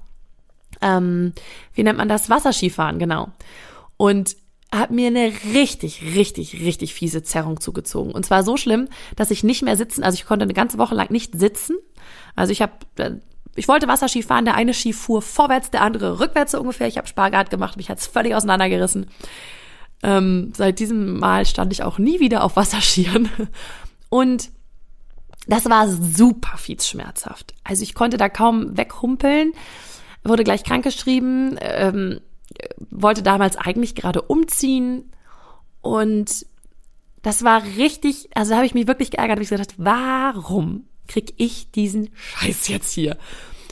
ähm, 0.82 1.34
wie 1.74 1.84
nennt 1.84 1.98
man 1.98 2.10
das? 2.10 2.30
Wasserskifahren, 2.30 3.00
genau. 3.00 3.30
Und 3.95 4.36
hat 4.72 4.91
mir 4.91 5.08
eine 5.08 5.32
richtig, 5.54 6.15
richtig, 6.15 6.62
richtig 6.62 6.93
fiese 6.93 7.24
Zerrung 7.24 7.60
zugezogen. 7.60 8.12
Und 8.12 8.26
zwar 8.26 8.43
so 8.43 8.58
schlimm, 8.58 8.88
dass 9.15 9.32
ich 9.32 9.43
nicht 9.43 9.63
mehr 9.63 9.78
sitzen, 9.78 10.04
also 10.04 10.15
ich 10.15 10.26
konnte 10.26 10.43
eine 10.43 10.54
ganze 10.54 10.78
Woche 10.78 10.93
lang 10.93 11.10
nicht 11.10 11.39
sitzen. 11.39 11.78
Also 12.36 12.52
ich 12.52 12.62
habe, 12.62 12.74
ich 13.56 13.67
wollte 13.67 13.88
Wasserski 13.88 14.22
fahren, 14.22 14.45
der 14.45 14.56
eine 14.56 14.74
Ski 14.74 14.93
fuhr 14.93 15.22
vorwärts, 15.22 15.72
der 15.72 15.82
andere 15.82 16.19
rückwärts 16.19 16.52
so 16.52 16.60
ungefähr. 16.60 16.88
Ich 16.88 16.98
habe 16.98 17.08
Spagat 17.08 17.50
gemacht, 17.50 17.78
mich 17.78 17.89
hat's 17.89 18.06
völlig 18.06 18.36
auseinandergerissen. 18.36 19.08
Ähm, 20.04 20.54
seit 20.56 20.80
diesem 20.80 21.17
Mal 21.17 21.45
stand 21.45 21.74
ich 21.74 21.82
auch 21.82 21.98
nie 21.98 22.19
wieder 22.19 22.43
auf 22.43 22.56
Wasserskiern. 22.56 23.30
Und 24.10 24.52
das 25.48 25.65
war 25.65 25.88
super 25.88 26.58
fies 26.58 26.88
schmerzhaft. 26.88 27.54
Also 27.63 27.84
ich 27.84 27.95
konnte 27.95 28.17
da 28.17 28.30
kaum 28.30 28.78
weghumpeln, 28.78 29.54
wurde 30.24 30.43
gleich 30.43 30.63
krankgeschrieben. 30.63 31.58
Ähm, 31.62 32.22
wollte 32.89 33.24
damals 33.24 33.56
eigentlich 33.58 33.95
gerade 33.95 34.22
umziehen 34.22 35.12
und 35.82 36.45
das 37.22 37.43
war 37.43 37.63
richtig, 37.78 38.30
also 38.34 38.56
habe 38.56 38.65
ich 38.65 38.74
mich 38.74 38.88
wirklich 38.88 39.12
geärgert, 39.12 39.36
habe 39.36 39.43
ich 39.43 39.50
gedacht, 39.50 39.76
warum 39.78 40.86
krieg 41.08 41.34
ich 41.38 41.72
diesen 41.72 42.10
Scheiß 42.15 42.67
jetzt 42.69 42.93
hier? 42.93 43.17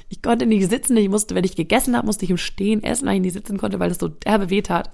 Ich 0.10 0.21
konnte 0.21 0.45
nicht 0.45 0.69
sitzen, 0.69 0.97
ich 0.97 1.10
musste, 1.10 1.36
wenn 1.36 1.43
ich 1.43 1.56
gegessen 1.56 1.95
habe, 1.95 2.06
musste 2.06 2.26
ich 2.26 2.32
im 2.32 2.38
Stehen 2.38 2.84
essen, 2.84 3.08
weil 3.08 3.15
ich 3.15 3.21
nicht 3.21 3.34
sitzen 3.34 3.58
konnte, 3.58 3.80
weil 3.80 3.89
das 3.89 4.00
so 4.00 4.08
derbe 4.08 4.50
weh 4.50 4.62
tat. 4.62 4.91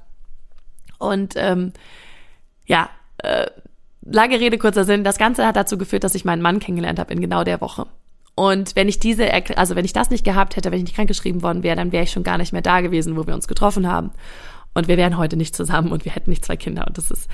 Und 0.97 1.33
ähm, 1.35 1.73
ja, 2.65 2.89
äh, 3.17 3.47
lange 4.05 4.39
Rede, 4.39 4.57
kurzer 4.57 4.85
Sinn, 4.85 5.03
das 5.03 5.17
Ganze 5.17 5.45
hat 5.45 5.55
dazu 5.55 5.77
geführt, 5.77 6.03
dass 6.03 6.15
ich 6.15 6.25
meinen 6.25 6.41
Mann 6.41 6.59
kennengelernt 6.59 6.99
habe 6.99 7.13
in 7.13 7.21
genau 7.21 7.43
der 7.43 7.61
Woche. 7.61 7.87
Und 8.35 8.75
wenn 8.75 8.87
ich 8.87 8.99
diese, 8.99 9.31
also 9.57 9.75
wenn 9.75 9.85
ich 9.85 9.93
das 9.93 10.09
nicht 10.09 10.25
gehabt 10.25 10.55
hätte, 10.55 10.71
wenn 10.71 10.79
ich 10.79 10.85
nicht 10.85 10.95
krankgeschrieben 10.95 11.43
worden 11.43 11.63
wäre, 11.63 11.75
dann 11.75 11.91
wäre 11.91 12.03
ich 12.03 12.11
schon 12.11 12.23
gar 12.23 12.37
nicht 12.37 12.51
mehr 12.51 12.63
da 12.63 12.81
gewesen, 12.81 13.15
wo 13.15 13.27
wir 13.27 13.35
uns 13.35 13.47
getroffen 13.47 13.87
haben. 13.87 14.11
Und 14.73 14.87
wir 14.87 14.97
wären 14.97 15.17
heute 15.17 15.37
nicht 15.37 15.55
zusammen 15.55 15.91
und 15.91 16.03
wir 16.03 16.13
hätten 16.13 16.31
nicht 16.31 16.43
zwei 16.43 16.57
Kinder. 16.57 16.87
Und 16.87 16.97
das 16.97 17.11
ist, 17.11 17.29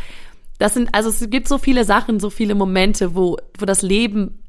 das 0.57 0.73
sind, 0.73 0.93
also 0.93 1.09
es 1.09 1.29
gibt 1.29 1.47
so 1.47 1.57
viele 1.57 1.85
Sachen, 1.85 2.19
so 2.19 2.29
viele 2.29 2.53
Momente, 2.53 3.15
wo, 3.15 3.37
wo 3.57 3.65
das 3.65 3.81
Leben 3.81 4.43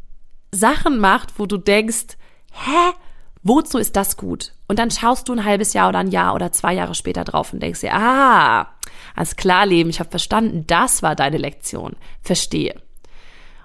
Sachen 0.51 0.99
macht, 0.99 1.39
wo 1.39 1.47
du 1.47 1.57
denkst, 1.57 2.17
hä? 2.53 2.95
Wozu 3.43 3.79
ist 3.79 3.97
das 3.97 4.19
gut? 4.19 4.53
Und 4.69 4.79
dann 4.79 4.91
schaust 4.91 5.27
du 5.29 5.33
ein 5.33 5.47
halbes 5.47 5.73
Jahr 5.73 5.89
oder 5.89 6.01
ein 6.01 6.11
Jahr 6.11 6.35
oder 6.35 6.53
zwei 6.53 6.75
Jahre 6.75 6.95
später 6.95 7.25
drauf 7.25 7.55
und 7.55 7.63
denkst 7.63 7.81
dir, 7.81 7.95
ah, 7.95 8.69
alles 9.15 9.37
klar, 9.37 9.67
Leben, 9.67 9.91
ich 9.91 10.01
habe 10.01 10.11
verstanden, 10.11 10.65
das 10.67 11.03
war 11.03 11.17
deine 11.17 11.39
Lektion. 11.39 11.97
Verstehe. 12.23 12.75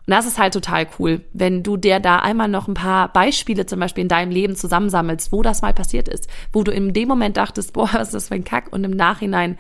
Und 0.08 0.12
das 0.12 0.28
ist 0.28 0.38
halt 0.38 0.54
total 0.54 0.88
cool, 1.00 1.22
wenn 1.34 1.64
du 1.64 1.78
dir 1.78 2.00
da 2.00 2.20
einmal 2.20 2.48
noch 2.48 2.68
ein 2.68 2.76
paar 2.76 3.12
Beispiele 3.12 3.66
zum 3.66 3.80
Beispiel 3.80 4.04
in 4.04 4.08
deinem 4.08 4.32
Leben 4.32 4.56
zusammensammelst, 4.56 5.32
wo 5.32 5.42
das 5.42 5.64
mal 5.64 5.74
passiert 5.74 6.08
ist, 6.08 6.30
wo 6.54 6.64
du 6.64 6.72
in 6.72 6.94
dem 6.94 7.08
Moment 7.08 7.38
dachtest, 7.38 7.74
boah, 7.74 7.90
was 7.92 8.10
ist 8.10 8.14
das 8.14 8.28
für 8.28 8.36
ein 8.36 8.44
Kack 8.44 8.72
und 8.72 8.84
im 8.84 8.92
Nachhinein, 8.92 9.58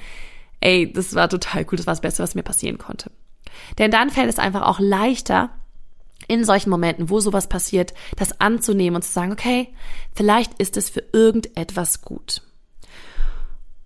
ey, 0.59 0.91
das 0.91 1.15
war 1.15 1.29
total 1.29 1.65
cool, 1.71 1.77
das 1.77 1.87
war 1.87 1.93
das 1.93 2.01
Beste, 2.01 2.21
was 2.21 2.35
mir 2.35 2.43
passieren 2.43 2.77
konnte. 2.77 3.09
Denn 3.79 3.89
dann 3.89 4.11
fällt 4.11 4.29
es 4.29 4.37
einfach 4.37 4.61
auch 4.61 4.79
leichter, 4.79 5.49
in 6.27 6.43
solchen 6.43 6.69
Momenten, 6.69 7.09
wo 7.09 7.19
sowas 7.19 7.47
passiert, 7.49 7.93
das 8.15 8.39
anzunehmen 8.39 8.95
und 8.95 9.03
zu 9.03 9.11
sagen, 9.11 9.31
okay, 9.31 9.73
vielleicht 10.13 10.53
ist 10.55 10.77
es 10.77 10.89
für 10.89 11.03
irgendetwas 11.13 12.01
gut. 12.01 12.41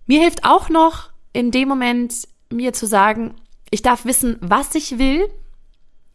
Mir 0.05 0.21
hilft 0.21 0.45
auch 0.45 0.69
noch 0.69 1.09
in 1.33 1.51
dem 1.51 1.67
Moment, 1.67 2.27
mir 2.51 2.73
zu 2.73 2.87
sagen, 2.87 3.35
ich 3.69 3.81
darf 3.81 4.05
wissen, 4.05 4.37
was 4.41 4.73
ich 4.75 4.97
will 4.97 5.29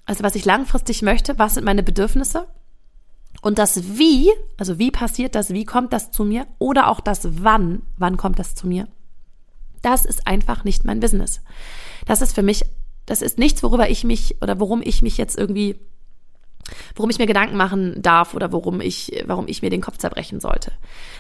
also 0.07 0.23
was 0.23 0.35
ich 0.35 0.45
langfristig 0.45 1.03
möchte, 1.03 1.39
was 1.39 1.55
sind 1.55 1.65
meine 1.65 1.83
Bedürfnisse 1.83 2.47
und 3.43 3.59
das 3.59 3.99
Wie, 3.99 4.31
also 4.57 4.79
wie 4.79 4.91
passiert 4.91 5.35
das, 5.35 5.51
wie 5.51 5.65
kommt 5.65 5.93
das 5.93 6.11
zu 6.11 6.25
mir 6.25 6.47
oder 6.59 6.89
auch 6.89 7.01
das 7.01 7.43
Wann, 7.43 7.83
wann 7.97 8.17
kommt 8.17 8.39
das 8.39 8.55
zu 8.55 8.67
mir, 8.67 8.89
Das 9.83 10.05
ist 10.05 10.27
einfach 10.27 10.65
nicht 10.65 10.85
mein 10.85 11.01
Business. 11.01 11.43
Das 12.07 12.23
ist 12.23 12.35
für 12.35 12.43
mich, 12.43 12.65
das 13.07 13.23
ist 13.23 13.39
nichts, 13.39 13.63
worüber 13.63 13.91
ich 13.91 14.05
mich 14.05 14.41
oder 14.41 14.61
worum 14.61 14.83
ich 14.83 15.03
mich 15.03 15.19
jetzt 15.19 15.37
irgendwie 15.37 15.79
worum 16.95 17.11
ich 17.11 17.19
mir 17.19 17.27
Gedanken 17.27 17.57
machen 17.57 18.01
darf 18.01 18.35
oder 18.35 18.53
worum 18.53 18.81
ich, 18.81 19.23
warum 19.27 19.47
ich 19.49 19.63
mir 19.63 19.71
den 19.71 19.81
Kopf 19.81 19.99
zerbrechen 19.99 20.41
sollte. 20.41 20.73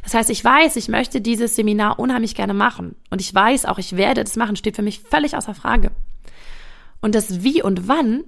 Das 0.03 0.15
heißt, 0.15 0.31
ich 0.31 0.45
weiß, 0.45 0.77
ich 0.77 0.89
möchte 0.89 1.21
dieses 1.21 1.57
Seminar 1.57 1.99
unheimlich 1.99 2.35
gerne 2.35 2.55
machen. 2.55 2.97
Und 3.11 3.21
ich 3.21 3.35
weiß 3.35 3.67
auch, 3.67 3.79
ich 3.79 3.97
werde 3.97 4.25
das 4.25 4.37
machen, 4.37 4.57
steht 4.57 4.77
für 4.77 4.83
mich 4.83 5.01
völlig 5.01 5.37
außer 5.37 5.55
Frage. 5.55 5.91
Und 7.01 7.15
das 7.15 7.43
Wie 7.43 7.63
und 7.63 7.89
Wann 7.89 8.25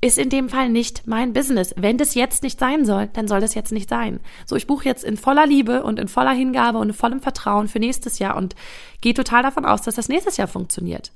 ist 0.00 0.18
in 0.18 0.28
dem 0.28 0.50
Fall 0.50 0.68
nicht 0.68 1.06
mein 1.06 1.32
Business. 1.32 1.74
Wenn 1.78 1.96
das 1.96 2.14
jetzt 2.14 2.42
nicht 2.42 2.58
sein 2.58 2.84
soll, 2.84 3.08
dann 3.14 3.26
soll 3.26 3.40
das 3.40 3.54
jetzt 3.54 3.72
nicht 3.72 3.88
sein. 3.88 4.20
So, 4.44 4.54
ich 4.54 4.66
buche 4.66 4.84
jetzt 4.84 5.02
in 5.02 5.16
voller 5.16 5.46
Liebe 5.46 5.82
und 5.82 5.98
in 5.98 6.08
voller 6.08 6.32
Hingabe 6.32 6.78
und 6.78 6.90
in 6.90 6.94
vollem 6.94 7.20
Vertrauen 7.20 7.68
für 7.68 7.78
nächstes 7.78 8.18
Jahr 8.18 8.36
und 8.36 8.54
gehe 9.00 9.14
total 9.14 9.42
davon 9.42 9.64
aus, 9.64 9.80
dass 9.82 9.94
das 9.94 10.08
nächstes 10.08 10.36
Jahr 10.36 10.48
funktioniert. 10.48 11.12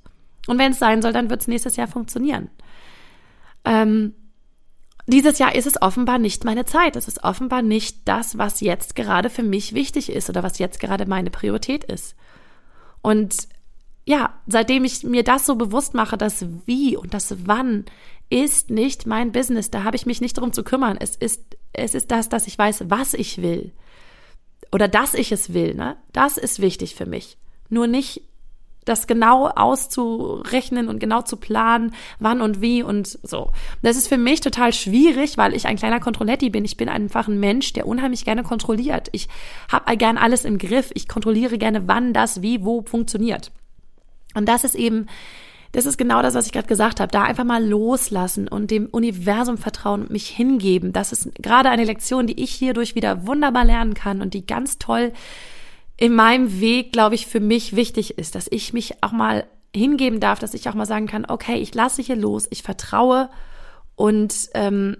Und 0.47 0.59
wenn 0.59 0.73
es 0.73 0.79
sein 0.79 1.03
soll, 1.03 1.13
dann 1.13 1.29
wird 1.29 1.43
es 1.43 1.49
nächstes 1.49 1.77
Jahr 1.77 1.87
funktionieren. 1.87 2.49
Ähm, 3.67 4.15
dieses 5.09 5.39
Jahr 5.39 5.55
ist 5.55 5.67
es 5.67 5.81
offenbar 5.81 6.19
nicht 6.19 6.45
meine 6.45 6.67
Zeit. 6.67 6.95
Es 6.95 7.09
ist 7.09 7.25
offenbar 7.25 7.63
nicht 7.63 8.07
das, 8.07 8.37
was 8.37 8.61
jetzt 8.61 8.95
gerade 8.95 9.31
für 9.31 9.43
mich 9.43 9.73
wichtig 9.73 10.13
ist 10.13 10.29
oder 10.29 10.43
was 10.43 10.59
jetzt 10.59 10.81
gerade 10.81 11.07
meine 11.07 11.31
Priorität 11.31 11.83
ist. 11.85 12.15
Und 13.01 13.49
ja, 14.05 14.35
seitdem 14.47 14.85
ich 14.85 15.05
mir 15.05 15.25
das 15.25 15.47
so 15.47 15.57
bewusst 15.57 15.95
mache, 15.95 16.19
das 16.19 16.45
Wie 16.67 16.97
und 16.97 17.15
das 17.15 17.35
Wann 17.47 17.87
ist 18.29 18.69
nicht 18.69 19.07
mein 19.07 19.33
Business. 19.33 19.71
Da 19.71 19.83
habe 19.85 19.97
ich 19.97 20.05
mich 20.05 20.21
nicht 20.21 20.37
darum 20.37 20.53
zu 20.53 20.63
kümmern. 20.63 20.99
Es 21.01 21.17
ist, 21.17 21.57
es 21.73 21.95
ist 21.95 22.11
das, 22.11 22.29
dass 22.29 22.47
ich 22.47 22.59
weiß, 22.59 22.91
was 22.91 23.15
ich 23.15 23.41
will. 23.41 23.73
Oder 24.73 24.89
dass 24.89 25.15
ich 25.15 25.33
es 25.33 25.55
will, 25.55 25.75
ne? 25.75 25.97
Das 26.13 26.37
ist 26.37 26.61
wichtig 26.61 26.95
für 26.95 27.07
mich. 27.07 27.39
Nur 27.71 27.87
nicht 27.87 28.23
das 28.89 29.07
genau 29.07 29.49
auszurechnen 29.49 30.89
und 30.89 30.99
genau 30.99 31.23
zu 31.23 31.37
planen, 31.37 31.95
wann 32.19 32.41
und 32.41 32.61
wie 32.61 32.83
und 32.83 33.07
so. 33.07 33.51
Das 33.83 33.97
ist 33.97 34.09
für 34.09 34.19
mich 34.19 34.41
total 34.41 34.73
schwierig, 34.73 35.39
weil 35.39 35.55
ich 35.55 35.67
ein 35.67 35.77
kleiner 35.77 36.01
Kontrolletti 36.01 36.51
bin. 36.51 36.65
Ich 36.65 36.77
bin 36.77 36.89
einfach 36.89 37.29
ein 37.29 37.41
Mensch, 37.41 37.73
der 37.73 37.87
unheimlich 37.87 38.25
gerne 38.25 38.43
kontrolliert. 38.43 39.09
Ich 39.13 39.29
habe 39.71 39.97
gern 39.97 40.19
alles 40.19 40.45
im 40.45 40.59
Griff. 40.59 40.91
Ich 40.95 41.09
kontrolliere 41.09 41.59
gerne, 41.59 41.87
wann 41.87 42.13
das 42.13 42.43
wie 42.43 42.65
wo 42.65 42.83
funktioniert. 42.83 43.53
Und 44.35 44.49
das 44.49 44.65
ist 44.65 44.75
eben 44.75 45.07
das 45.73 45.85
ist 45.85 45.99
genau 45.99 46.23
das, 46.23 46.35
was 46.35 46.47
ich 46.47 46.53
gerade 46.53 46.67
gesagt 46.67 46.99
habe. 47.01 47.13
Da 47.13 47.25
einfach 47.25 47.45
mal 47.45 47.65
loslassen 47.65 48.49
und 48.49 48.71
dem 48.71 48.87
Universum 48.87 49.59
vertrauen 49.59 50.03
und 50.03 50.11
mich 50.11 50.29
hingeben. 50.29 50.93
Das 50.93 51.13
ist 51.13 51.31
gerade 51.35 51.69
eine 51.69 51.85
Lektion, 51.85 52.27
die 52.27 52.43
ich 52.43 52.53
hierdurch 52.53 52.95
wieder 52.95 53.27
wunderbar 53.27 53.65
lernen 53.65 53.95
kann 53.95 54.23
und 54.23 54.35
die 54.35 54.47
ganz 54.47 54.79
toll 54.79 55.13
in 55.99 56.15
meinem 56.15 56.61
Weg, 56.61 56.93
glaube 56.93 57.17
ich, 57.17 57.27
für 57.27 57.41
mich 57.41 57.77
wichtig 57.77 58.17
ist, 58.19 58.37
dass 58.37 58.47
ich 58.51 58.73
mich 58.73 59.03
auch 59.03 59.13
mal 59.13 59.47
hingeben 59.75 60.21
darf, 60.21 60.39
dass 60.39 60.55
ich 60.55 60.69
auch 60.69 60.75
mal 60.75 60.87
sagen 60.87 61.09
kann, 61.09 61.27
okay, 61.29 61.57
ich 61.57 61.75
lasse 61.75 62.01
hier 62.01 62.17
los, 62.17 62.47
ich 62.51 62.63
vertraue 62.63 63.29
und 63.97 64.49
ähm, 64.55 64.97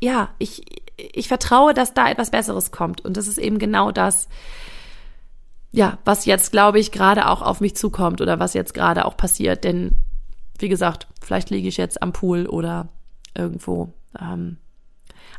ja, 0.00 0.28
ich, 0.38 0.62
ich 0.96 1.26
vertraue, 1.26 1.72
dass 1.72 1.94
da 1.94 2.08
etwas 2.08 2.30
Besseres 2.30 2.70
kommt. 2.70 3.00
Und 3.00 3.16
das 3.16 3.26
ist 3.26 3.38
eben 3.38 3.58
genau 3.58 3.90
das, 3.90 4.28
ja, 5.72 5.98
was 6.04 6.26
jetzt, 6.26 6.52
glaube 6.52 6.78
ich, 6.78 6.92
gerade 6.92 7.28
auch 7.28 7.42
auf 7.42 7.60
mich 7.60 7.74
zukommt 7.74 8.20
oder 8.20 8.38
was 8.38 8.54
jetzt 8.54 8.74
gerade 8.74 9.06
auch 9.06 9.16
passiert. 9.16 9.64
Denn, 9.64 9.92
wie 10.58 10.68
gesagt, 10.68 11.08
vielleicht 11.20 11.50
liege 11.50 11.68
ich 11.68 11.78
jetzt 11.78 12.02
am 12.02 12.12
Pool 12.12 12.46
oder 12.46 12.88
irgendwo 13.34 13.92
ähm, 14.20 14.58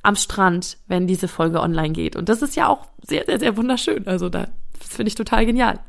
am 0.02 0.16
Strand, 0.16 0.78
wenn 0.88 1.08
diese 1.08 1.28
Folge 1.28 1.62
online 1.62 1.94
geht. 1.94 2.16
Und 2.16 2.30
das 2.30 2.42
ist 2.42 2.56
ja 2.56 2.68
auch 2.68 2.88
sehr, 3.02 3.26
sehr, 3.26 3.40
sehr 3.40 3.58
wunderschön. 3.58 4.08
Also 4.08 4.30
da, 4.30 4.48
das 4.80 4.90
finde 4.90 5.10
ich 5.10 5.16
total 5.16 5.46
genial. 5.46 5.80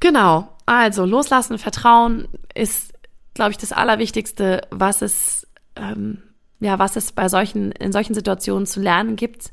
Genau. 0.00 0.48
Also 0.66 1.04
loslassen, 1.04 1.58
Vertrauen 1.58 2.28
ist, 2.54 2.92
glaube 3.34 3.52
ich, 3.52 3.58
das 3.58 3.72
Allerwichtigste, 3.72 4.62
was 4.70 5.02
es, 5.02 5.46
ähm, 5.76 6.22
ja, 6.60 6.78
was 6.78 6.96
es 6.96 7.12
bei 7.12 7.28
solchen, 7.28 7.72
in 7.72 7.92
solchen 7.92 8.14
Situationen 8.14 8.66
zu 8.66 8.80
lernen 8.80 9.16
gibt. 9.16 9.52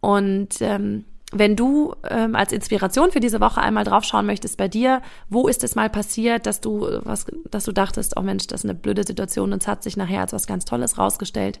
Und 0.00 0.60
ähm, 0.60 1.04
wenn 1.32 1.56
du 1.56 1.94
ähm, 2.08 2.36
als 2.36 2.52
Inspiration 2.52 3.10
für 3.10 3.20
diese 3.20 3.40
Woche 3.40 3.60
einmal 3.60 3.84
draufschauen 3.84 4.26
möchtest 4.26 4.56
bei 4.56 4.68
dir, 4.68 5.02
wo 5.28 5.48
ist 5.48 5.64
es 5.64 5.74
mal 5.74 5.90
passiert, 5.90 6.46
dass 6.46 6.60
du 6.60 6.86
was, 7.02 7.26
dass 7.50 7.64
du 7.64 7.72
dachtest, 7.72 8.16
oh 8.16 8.22
Mensch, 8.22 8.46
das 8.46 8.60
ist 8.60 8.70
eine 8.70 8.78
blöde 8.78 9.04
Situation 9.04 9.52
und 9.52 9.62
es 9.62 9.68
hat 9.68 9.82
sich 9.82 9.96
nachher 9.96 10.20
als 10.20 10.32
was 10.32 10.46
ganz 10.46 10.64
Tolles 10.64 10.98
rausgestellt. 10.98 11.60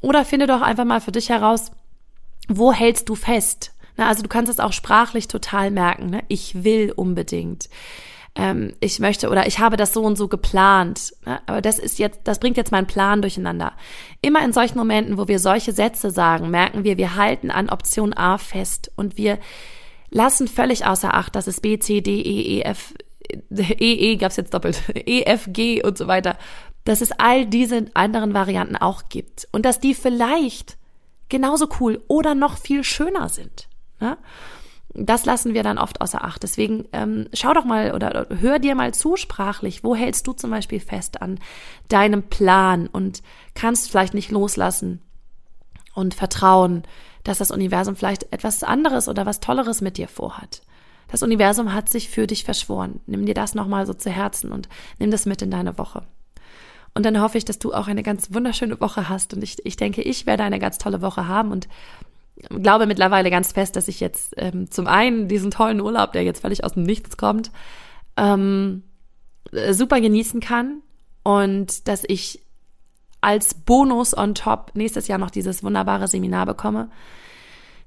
Oder 0.00 0.24
finde 0.24 0.46
doch 0.46 0.62
einfach 0.62 0.84
mal 0.84 1.00
für 1.00 1.12
dich 1.12 1.28
heraus, 1.28 1.70
wo 2.48 2.72
hältst 2.72 3.08
du 3.08 3.14
fest? 3.14 3.72
Na, 3.96 4.08
also 4.08 4.22
du 4.22 4.28
kannst 4.28 4.50
es 4.50 4.58
auch 4.58 4.72
sprachlich 4.72 5.28
total 5.28 5.70
merken. 5.70 6.06
Ne? 6.06 6.24
Ich 6.28 6.64
will 6.64 6.92
unbedingt 6.92 7.68
ähm, 8.34 8.72
ich 8.80 8.98
möchte 8.98 9.28
oder 9.28 9.46
ich 9.46 9.58
habe 9.58 9.76
das 9.76 9.92
so 9.92 10.02
und 10.02 10.16
so 10.16 10.28
geplant. 10.28 11.14
Ne? 11.26 11.40
Aber 11.46 11.60
das 11.60 11.78
ist 11.78 11.98
jetzt, 11.98 12.20
das 12.24 12.38
bringt 12.38 12.56
jetzt 12.56 12.72
meinen 12.72 12.86
Plan 12.86 13.20
durcheinander. 13.20 13.72
Immer 14.22 14.44
in 14.44 14.52
solchen 14.52 14.78
Momenten, 14.78 15.18
wo 15.18 15.28
wir 15.28 15.38
solche 15.38 15.72
Sätze 15.72 16.10
sagen, 16.10 16.50
merken 16.50 16.84
wir, 16.84 16.96
wir 16.96 17.16
halten 17.16 17.50
an 17.50 17.68
Option 17.68 18.14
A 18.14 18.38
fest 18.38 18.90
und 18.96 19.16
wir 19.16 19.38
lassen 20.10 20.48
völlig 20.48 20.86
außer 20.86 21.14
Acht, 21.14 21.34
dass 21.34 21.46
es 21.46 21.60
B, 21.60 21.78
C, 21.78 22.00
D, 22.00 22.20
E, 22.20 22.58
E, 22.58 22.62
F, 22.62 22.94
E, 23.50 23.74
E 23.78 24.16
gab's 24.16 24.36
jetzt 24.36 24.54
doppelt, 24.54 24.82
E, 24.94 25.22
F, 25.22 25.48
G 25.48 25.82
und 25.82 25.98
so 25.98 26.06
weiter, 26.06 26.38
dass 26.84 27.00
es 27.00 27.12
all 27.12 27.46
diese 27.46 27.86
anderen 27.94 28.34
Varianten 28.34 28.76
auch 28.76 29.08
gibt 29.08 29.46
und 29.52 29.64
dass 29.64 29.78
die 29.78 29.94
vielleicht 29.94 30.76
genauso 31.28 31.68
cool 31.80 32.02
oder 32.08 32.34
noch 32.34 32.58
viel 32.58 32.84
schöner 32.84 33.28
sind. 33.28 33.68
Ne? 34.00 34.16
Das 34.94 35.24
lassen 35.24 35.54
wir 35.54 35.62
dann 35.62 35.78
oft 35.78 36.00
außer 36.00 36.22
Acht. 36.22 36.42
Deswegen 36.42 36.86
ähm, 36.92 37.28
schau 37.32 37.54
doch 37.54 37.64
mal 37.64 37.92
oder 37.94 38.26
hör 38.40 38.58
dir 38.58 38.74
mal 38.74 38.92
zu 38.92 39.16
sprachlich. 39.16 39.84
Wo 39.84 39.94
hältst 39.94 40.26
du 40.26 40.32
zum 40.32 40.50
Beispiel 40.50 40.80
fest 40.80 41.22
an 41.22 41.38
deinem 41.88 42.24
Plan 42.24 42.86
und 42.86 43.22
kannst 43.54 43.90
vielleicht 43.90 44.14
nicht 44.14 44.30
loslassen 44.30 45.00
und 45.94 46.14
vertrauen, 46.14 46.82
dass 47.24 47.38
das 47.38 47.50
Universum 47.50 47.96
vielleicht 47.96 48.32
etwas 48.32 48.62
anderes 48.62 49.08
oder 49.08 49.26
was 49.26 49.40
Tolleres 49.40 49.80
mit 49.80 49.96
dir 49.96 50.08
vorhat. 50.08 50.62
Das 51.08 51.22
Universum 51.22 51.72
hat 51.74 51.88
sich 51.88 52.08
für 52.08 52.26
dich 52.26 52.44
verschworen. 52.44 53.00
Nimm 53.06 53.26
dir 53.26 53.34
das 53.34 53.54
nochmal 53.54 53.86
so 53.86 53.94
zu 53.94 54.10
Herzen 54.10 54.50
und 54.50 54.68
nimm 54.98 55.10
das 55.10 55.26
mit 55.26 55.42
in 55.42 55.50
deine 55.50 55.78
Woche. 55.78 56.04
Und 56.94 57.06
dann 57.06 57.20
hoffe 57.20 57.38
ich, 57.38 57.44
dass 57.44 57.58
du 57.58 57.72
auch 57.72 57.86
eine 57.88 58.02
ganz 58.02 58.32
wunderschöne 58.34 58.80
Woche 58.80 59.08
hast. 59.08 59.32
Und 59.34 59.42
ich, 59.42 59.64
ich 59.64 59.76
denke, 59.76 60.02
ich 60.02 60.26
werde 60.26 60.42
eine 60.42 60.58
ganz 60.58 60.78
tolle 60.78 61.00
Woche 61.00 61.26
haben. 61.26 61.50
Und 61.50 61.68
glaube 62.48 62.86
mittlerweile 62.86 63.30
ganz 63.30 63.52
fest, 63.52 63.76
dass 63.76 63.88
ich 63.88 64.00
jetzt 64.00 64.34
ähm, 64.36 64.70
zum 64.70 64.86
einen 64.86 65.28
diesen 65.28 65.50
tollen 65.50 65.80
Urlaub, 65.80 66.12
der 66.12 66.24
jetzt 66.24 66.40
völlig 66.42 66.64
aus 66.64 66.74
dem 66.74 66.82
Nichts 66.82 67.16
kommt, 67.16 67.50
ähm, 68.16 68.82
super 69.70 70.00
genießen 70.00 70.40
kann 70.40 70.82
und 71.22 71.88
dass 71.88 72.04
ich 72.06 72.40
als 73.20 73.54
Bonus 73.54 74.16
on 74.16 74.34
top 74.34 74.72
nächstes 74.74 75.08
Jahr 75.08 75.18
noch 75.18 75.30
dieses 75.30 75.62
wunderbare 75.62 76.08
Seminar 76.08 76.46
bekomme, 76.46 76.90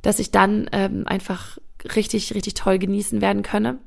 dass 0.02 0.20
ich 0.20 0.32
dann 0.32 0.70
ähm, 0.72 1.04
einfach 1.08 1.58
richtig, 1.96 2.34
richtig 2.34 2.54
toll 2.54 2.80
genießen 2.80 3.22
werden 3.22 3.44
könne, 3.44 3.80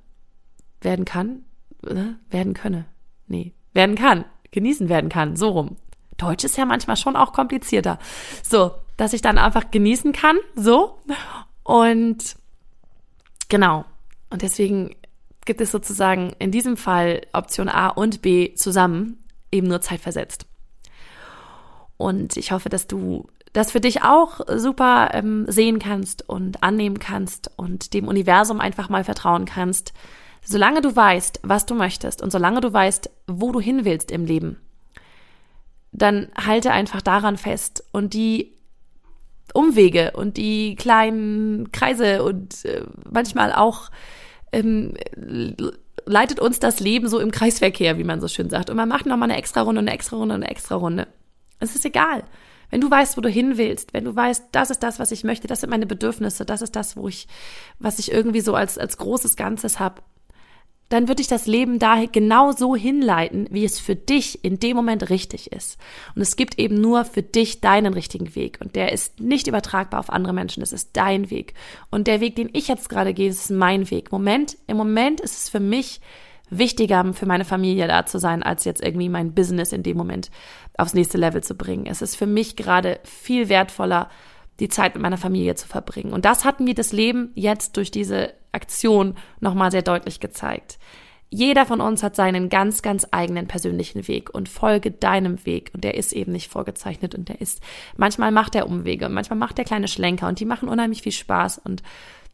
werden 0.81 1.05
kann, 1.05 1.45
äh, 1.87 2.13
werden 2.31 2.55
könne, 2.55 2.85
nee, 3.27 3.55
werden 3.73 3.97
kann, 3.97 4.25
genießen 4.51 4.89
werden 4.89 5.09
kann, 5.09 5.37
so 5.37 5.51
rum. 5.51 5.77
Deutsch 6.19 6.45
ist 6.45 6.57
ja 6.57 6.67
manchmal 6.67 6.97
schon 6.97 7.17
auch 7.17 7.33
komplizierter. 7.33 7.99
So, 8.43 8.73
dass 8.99 9.15
ich 9.15 9.23
dann 9.23 9.39
einfach 9.39 9.71
genießen 9.71 10.13
kann, 10.13 10.37
so. 10.55 10.99
Und 11.63 12.37
genau. 13.49 13.87
Und 14.29 14.43
deswegen 14.43 14.95
gibt 15.47 15.63
es 15.63 15.71
sozusagen 15.71 16.35
in 16.39 16.51
diesem 16.51 16.77
Fall 16.77 17.23
Option 17.33 17.71
A 17.71 17.89
und 17.89 18.21
B 18.21 18.53
zusammen, 18.55 19.25
eben 19.51 19.69
nur 19.69 19.81
zeitversetzt. 19.81 20.45
Und 21.97 22.37
ich 22.37 22.53
hoffe, 22.53 22.69
dass 22.69 22.87
du 22.87 23.29
das 23.53 23.71
für 23.73 23.81
dich 23.81 24.03
auch 24.03 24.41
super 24.57 25.11
ähm, 25.15 25.47
sehen 25.49 25.79
kannst 25.79 26.29
und 26.29 26.63
annehmen 26.63 26.99
kannst 26.99 27.51
und 27.57 27.95
dem 27.95 28.09
Universum 28.09 28.61
einfach 28.61 28.89
mal 28.89 29.05
vertrauen 29.05 29.47
kannst. 29.47 29.95
Solange 30.45 30.81
du 30.81 30.95
weißt, 30.95 31.41
was 31.45 31.67
du 31.67 31.75
möchtest 31.75 32.21
und 32.21 32.31
solange 32.31 32.61
du 32.61 32.73
weißt, 32.73 33.11
wo 33.27 33.53
du 33.53 33.61
hin 33.61 33.85
willst 33.85 34.11
im 34.11 34.25
Leben, 34.25 34.61
dann 35.93 36.29
halte 36.37 36.73
einfach 36.73 37.01
daran 37.01 37.37
fest 37.37 37.85
und 37.93 38.13
die 38.13 38.58
Umwege 39.55 40.13
und 40.13 40.37
die 40.37 40.77
kleinen 40.77 41.73
Kreise 41.73 42.23
und 42.23 42.65
äh, 42.65 42.83
manchmal 43.11 43.53
auch 43.53 43.91
ähm, 44.53 44.95
leitet 46.07 46.41
uns 46.41 46.59
das 46.59 46.81
Leben 46.81 47.09
so 47.09 47.19
im 47.19 47.31
Kreisverkehr, 47.31 47.99
wie 47.99 48.05
man 48.05 48.21
so 48.21 48.29
schön 48.29 48.51
sagt. 48.51 48.71
Und 48.71 48.77
man 48.77 48.89
macht 48.89 49.07
nochmal 49.07 49.31
eine 49.31 49.39
extra 49.39 49.63
Runde, 49.63 49.81
eine 49.81 49.93
extra 49.93 50.17
Runde, 50.17 50.35
eine 50.35 50.51
extra 50.51 50.77
Runde. 50.77 51.07
Es 51.61 51.75
ist 51.75 51.85
egal. 51.85 52.25
Wenn 52.71 52.81
du 52.81 52.91
weißt, 52.91 53.17
wo 53.17 53.21
du 53.21 53.29
hin 53.29 53.57
willst, 53.57 53.95
wenn 53.95 54.05
du 54.05 54.15
weißt, 54.15 54.49
das 54.53 54.71
ist 54.71 54.83
das, 54.83 54.99
was 54.99 55.11
ich 55.11 55.25
möchte, 55.25 55.47
das 55.47 55.61
sind 55.61 55.71
meine 55.71 55.87
Bedürfnisse, 55.87 56.45
das 56.45 56.61
ist 56.61 56.77
das, 56.77 56.97
wo 56.97 57.09
ich, 57.09 57.27
was 57.79 57.99
ich 57.99 58.13
irgendwie 58.13 58.41
so 58.41 58.55
als, 58.55 58.77
als 58.77 58.99
großes 58.99 59.37
Ganzes 59.37 59.81
habe, 59.81 60.03
dann 60.88 61.09
wird 61.09 61.18
dich 61.18 61.29
das 61.29 61.46
Leben 61.46 61.79
da 61.79 62.05
genau 62.11 62.53
so 62.53 62.74
hinleiten, 62.74 63.46
wie 63.51 63.64
es 63.64 63.79
für 63.79 63.94
dich 63.94 64.42
in 64.44 64.59
dem 64.59 64.77
Moment 64.77 65.11
richtig 65.11 65.53
ist. 65.53 65.79
Und 66.14 66.22
es 66.22 66.37
gibt 66.37 66.59
eben 66.59 66.81
nur 66.81 67.05
für 67.05 67.22
dich 67.22 67.61
deinen 67.61 67.92
richtigen 67.92 68.35
Weg. 68.35 68.59
Und 68.61 68.74
der 68.74 68.92
ist 68.92 69.20
nicht 69.20 69.46
übertragbar 69.46 70.01
auf 70.01 70.11
andere 70.11 70.33
Menschen. 70.33 70.61
Das 70.61 70.72
ist 70.72 70.90
dein 70.94 71.31
Weg. 71.31 71.55
Und 71.90 72.07
der 72.07 72.20
Weg, 72.20 72.37
den 72.37 72.48
ich 72.53 72.68
jetzt 72.68 72.88
gerade 72.88 73.12
gehe, 73.12 73.29
ist 73.29 73.51
mein 73.51 73.90
Weg. 73.90 74.12
Moment, 74.12 74.57
im 74.66 74.79
Moment 74.79 75.20
ist 75.20 75.42
es 75.42 75.48
für 75.51 75.61
mich 75.61 76.01
wichtiger, 76.51 77.12
für 77.12 77.27
meine 77.27 77.44
Familie 77.44 77.87
da 77.88 78.07
zu 78.07 78.18
sein, 78.18 78.42
als 78.42 78.64
jetzt 78.64 78.83
irgendwie 78.83 79.11
mein 79.11 79.35
Business 79.35 79.72
in 79.72 79.83
dem 79.83 79.98
Moment 79.98 80.31
aufs 80.79 80.94
nächste 80.94 81.18
Level 81.18 81.42
zu 81.42 81.55
bringen. 81.55 81.87
Es 81.87 82.01
ist 82.01 82.16
für 82.16 82.27
mich 82.27 82.57
gerade 82.57 83.01
viel 83.05 83.51
wertvoller, 83.51 84.09
die 84.61 84.68
Zeit 84.68 84.94
mit 84.94 85.03
meiner 85.03 85.18
Familie 85.18 85.55
zu 85.55 85.68
verbringen. 85.68 86.12
Und 86.12 86.25
das 86.25 86.44
hat 86.44 86.61
mir 86.61 86.75
das 86.75 86.92
Leben 86.92 87.31
jetzt 87.35 87.77
durch 87.77 87.90
diese 87.90 88.33
Aktion 88.53 89.14
nochmal 89.40 89.71
sehr 89.71 89.83
deutlich 89.83 90.21
gezeigt. 90.21 90.79
Jeder 91.31 91.66
von 91.66 91.83
uns 91.83 92.03
hat 92.03 92.16
seinen 92.16 92.49
ganz, 92.49 92.81
ganz 92.81 93.07
eigenen 93.11 93.47
persönlichen 93.47 94.09
Weg 94.09 94.31
und 94.35 94.49
folge 94.49 94.90
deinem 94.90 95.44
Weg. 95.44 95.71
Und 95.75 95.85
der 95.85 95.94
ist 95.94 96.14
eben 96.14 96.33
nicht 96.33 96.51
vorgezeichnet 96.51 97.14
und 97.14 97.29
der 97.29 97.40
ist, 97.40 97.61
manchmal 97.97 98.33
macht 98.33 98.55
er 98.55 98.66
Umwege, 98.66 99.09
manchmal 99.11 99.38
macht 99.38 99.59
er 99.59 99.66
kleine 99.66 99.88
Schlenker 99.88 100.27
und 100.27 100.40
die 100.40 100.47
machen 100.47 100.71
unheimlich 100.71 101.03
viel 101.03 101.12
Spaß. 101.12 101.59
Und 101.59 101.83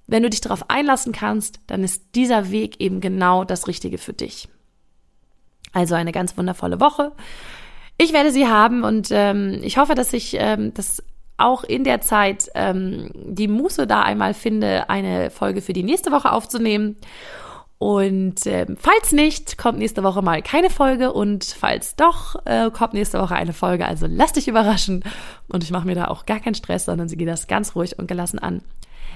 wenn 0.06 0.22
du 0.22 0.30
dich 0.30 0.40
darauf 0.40 0.70
einlassen 0.70 1.12
kannst, 1.12 1.58
dann 1.66 1.82
ist 1.82 2.14
dieser 2.14 2.52
Weg 2.52 2.80
eben 2.80 3.00
genau 3.00 3.42
das 3.42 3.66
Richtige 3.66 3.98
für 3.98 4.12
dich. 4.12 4.48
Also 5.72 5.96
eine 5.96 6.12
ganz 6.12 6.36
wundervolle 6.36 6.78
Woche. 6.80 7.10
Ich 7.98 8.12
werde 8.12 8.30
sie 8.30 8.46
haben 8.46 8.84
und 8.84 9.08
ähm, 9.10 9.60
ich 9.62 9.76
hoffe, 9.76 9.96
dass 9.96 10.12
ich 10.12 10.36
ähm, 10.38 10.72
das 10.74 11.02
auch 11.36 11.64
in 11.64 11.84
der 11.84 12.00
Zeit 12.00 12.50
ähm, 12.54 13.10
die 13.14 13.48
Muße 13.48 13.86
da 13.86 14.02
einmal 14.02 14.34
finde, 14.34 14.88
eine 14.88 15.30
Folge 15.30 15.62
für 15.62 15.72
die 15.72 15.82
nächste 15.82 16.12
Woche 16.12 16.32
aufzunehmen. 16.32 16.96
Und 17.78 18.46
ähm, 18.46 18.76
falls 18.78 19.12
nicht, 19.12 19.58
kommt 19.58 19.78
nächste 19.78 20.02
Woche 20.04 20.22
mal 20.22 20.42
keine 20.42 20.70
Folge 20.70 21.12
und 21.12 21.44
falls 21.44 21.96
doch, 21.96 22.36
äh, 22.46 22.70
kommt 22.70 22.94
nächste 22.94 23.20
Woche 23.20 23.34
eine 23.34 23.52
Folge. 23.52 23.86
Also 23.86 24.06
lass 24.08 24.32
dich 24.32 24.48
überraschen 24.48 25.02
und 25.48 25.64
ich 25.64 25.70
mache 25.70 25.86
mir 25.86 25.94
da 25.94 26.06
auch 26.06 26.24
gar 26.24 26.40
keinen 26.40 26.54
Stress, 26.54 26.86
sondern 26.86 27.08
sie 27.08 27.16
geht 27.16 27.28
das 27.28 27.46
ganz 27.46 27.74
ruhig 27.74 27.98
und 27.98 28.06
gelassen 28.06 28.38
an. 28.38 28.62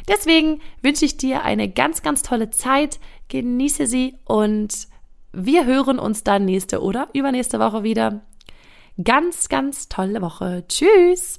Deswegen 0.08 0.60
wünsche 0.82 1.04
ich 1.04 1.16
dir 1.16 1.44
eine 1.44 1.68
ganz, 1.70 2.02
ganz 2.02 2.22
tolle 2.22 2.50
Zeit, 2.50 2.98
genieße 3.28 3.86
sie 3.86 4.18
und 4.24 4.88
wir 5.32 5.64
hören 5.66 5.98
uns 5.98 6.24
dann 6.24 6.44
nächste 6.44 6.82
oder 6.82 7.08
übernächste 7.12 7.60
Woche 7.60 7.82
wieder. 7.84 8.22
Ganz, 9.02 9.48
ganz 9.48 9.88
tolle 9.88 10.20
Woche. 10.20 10.64
Tschüss! 10.68 11.38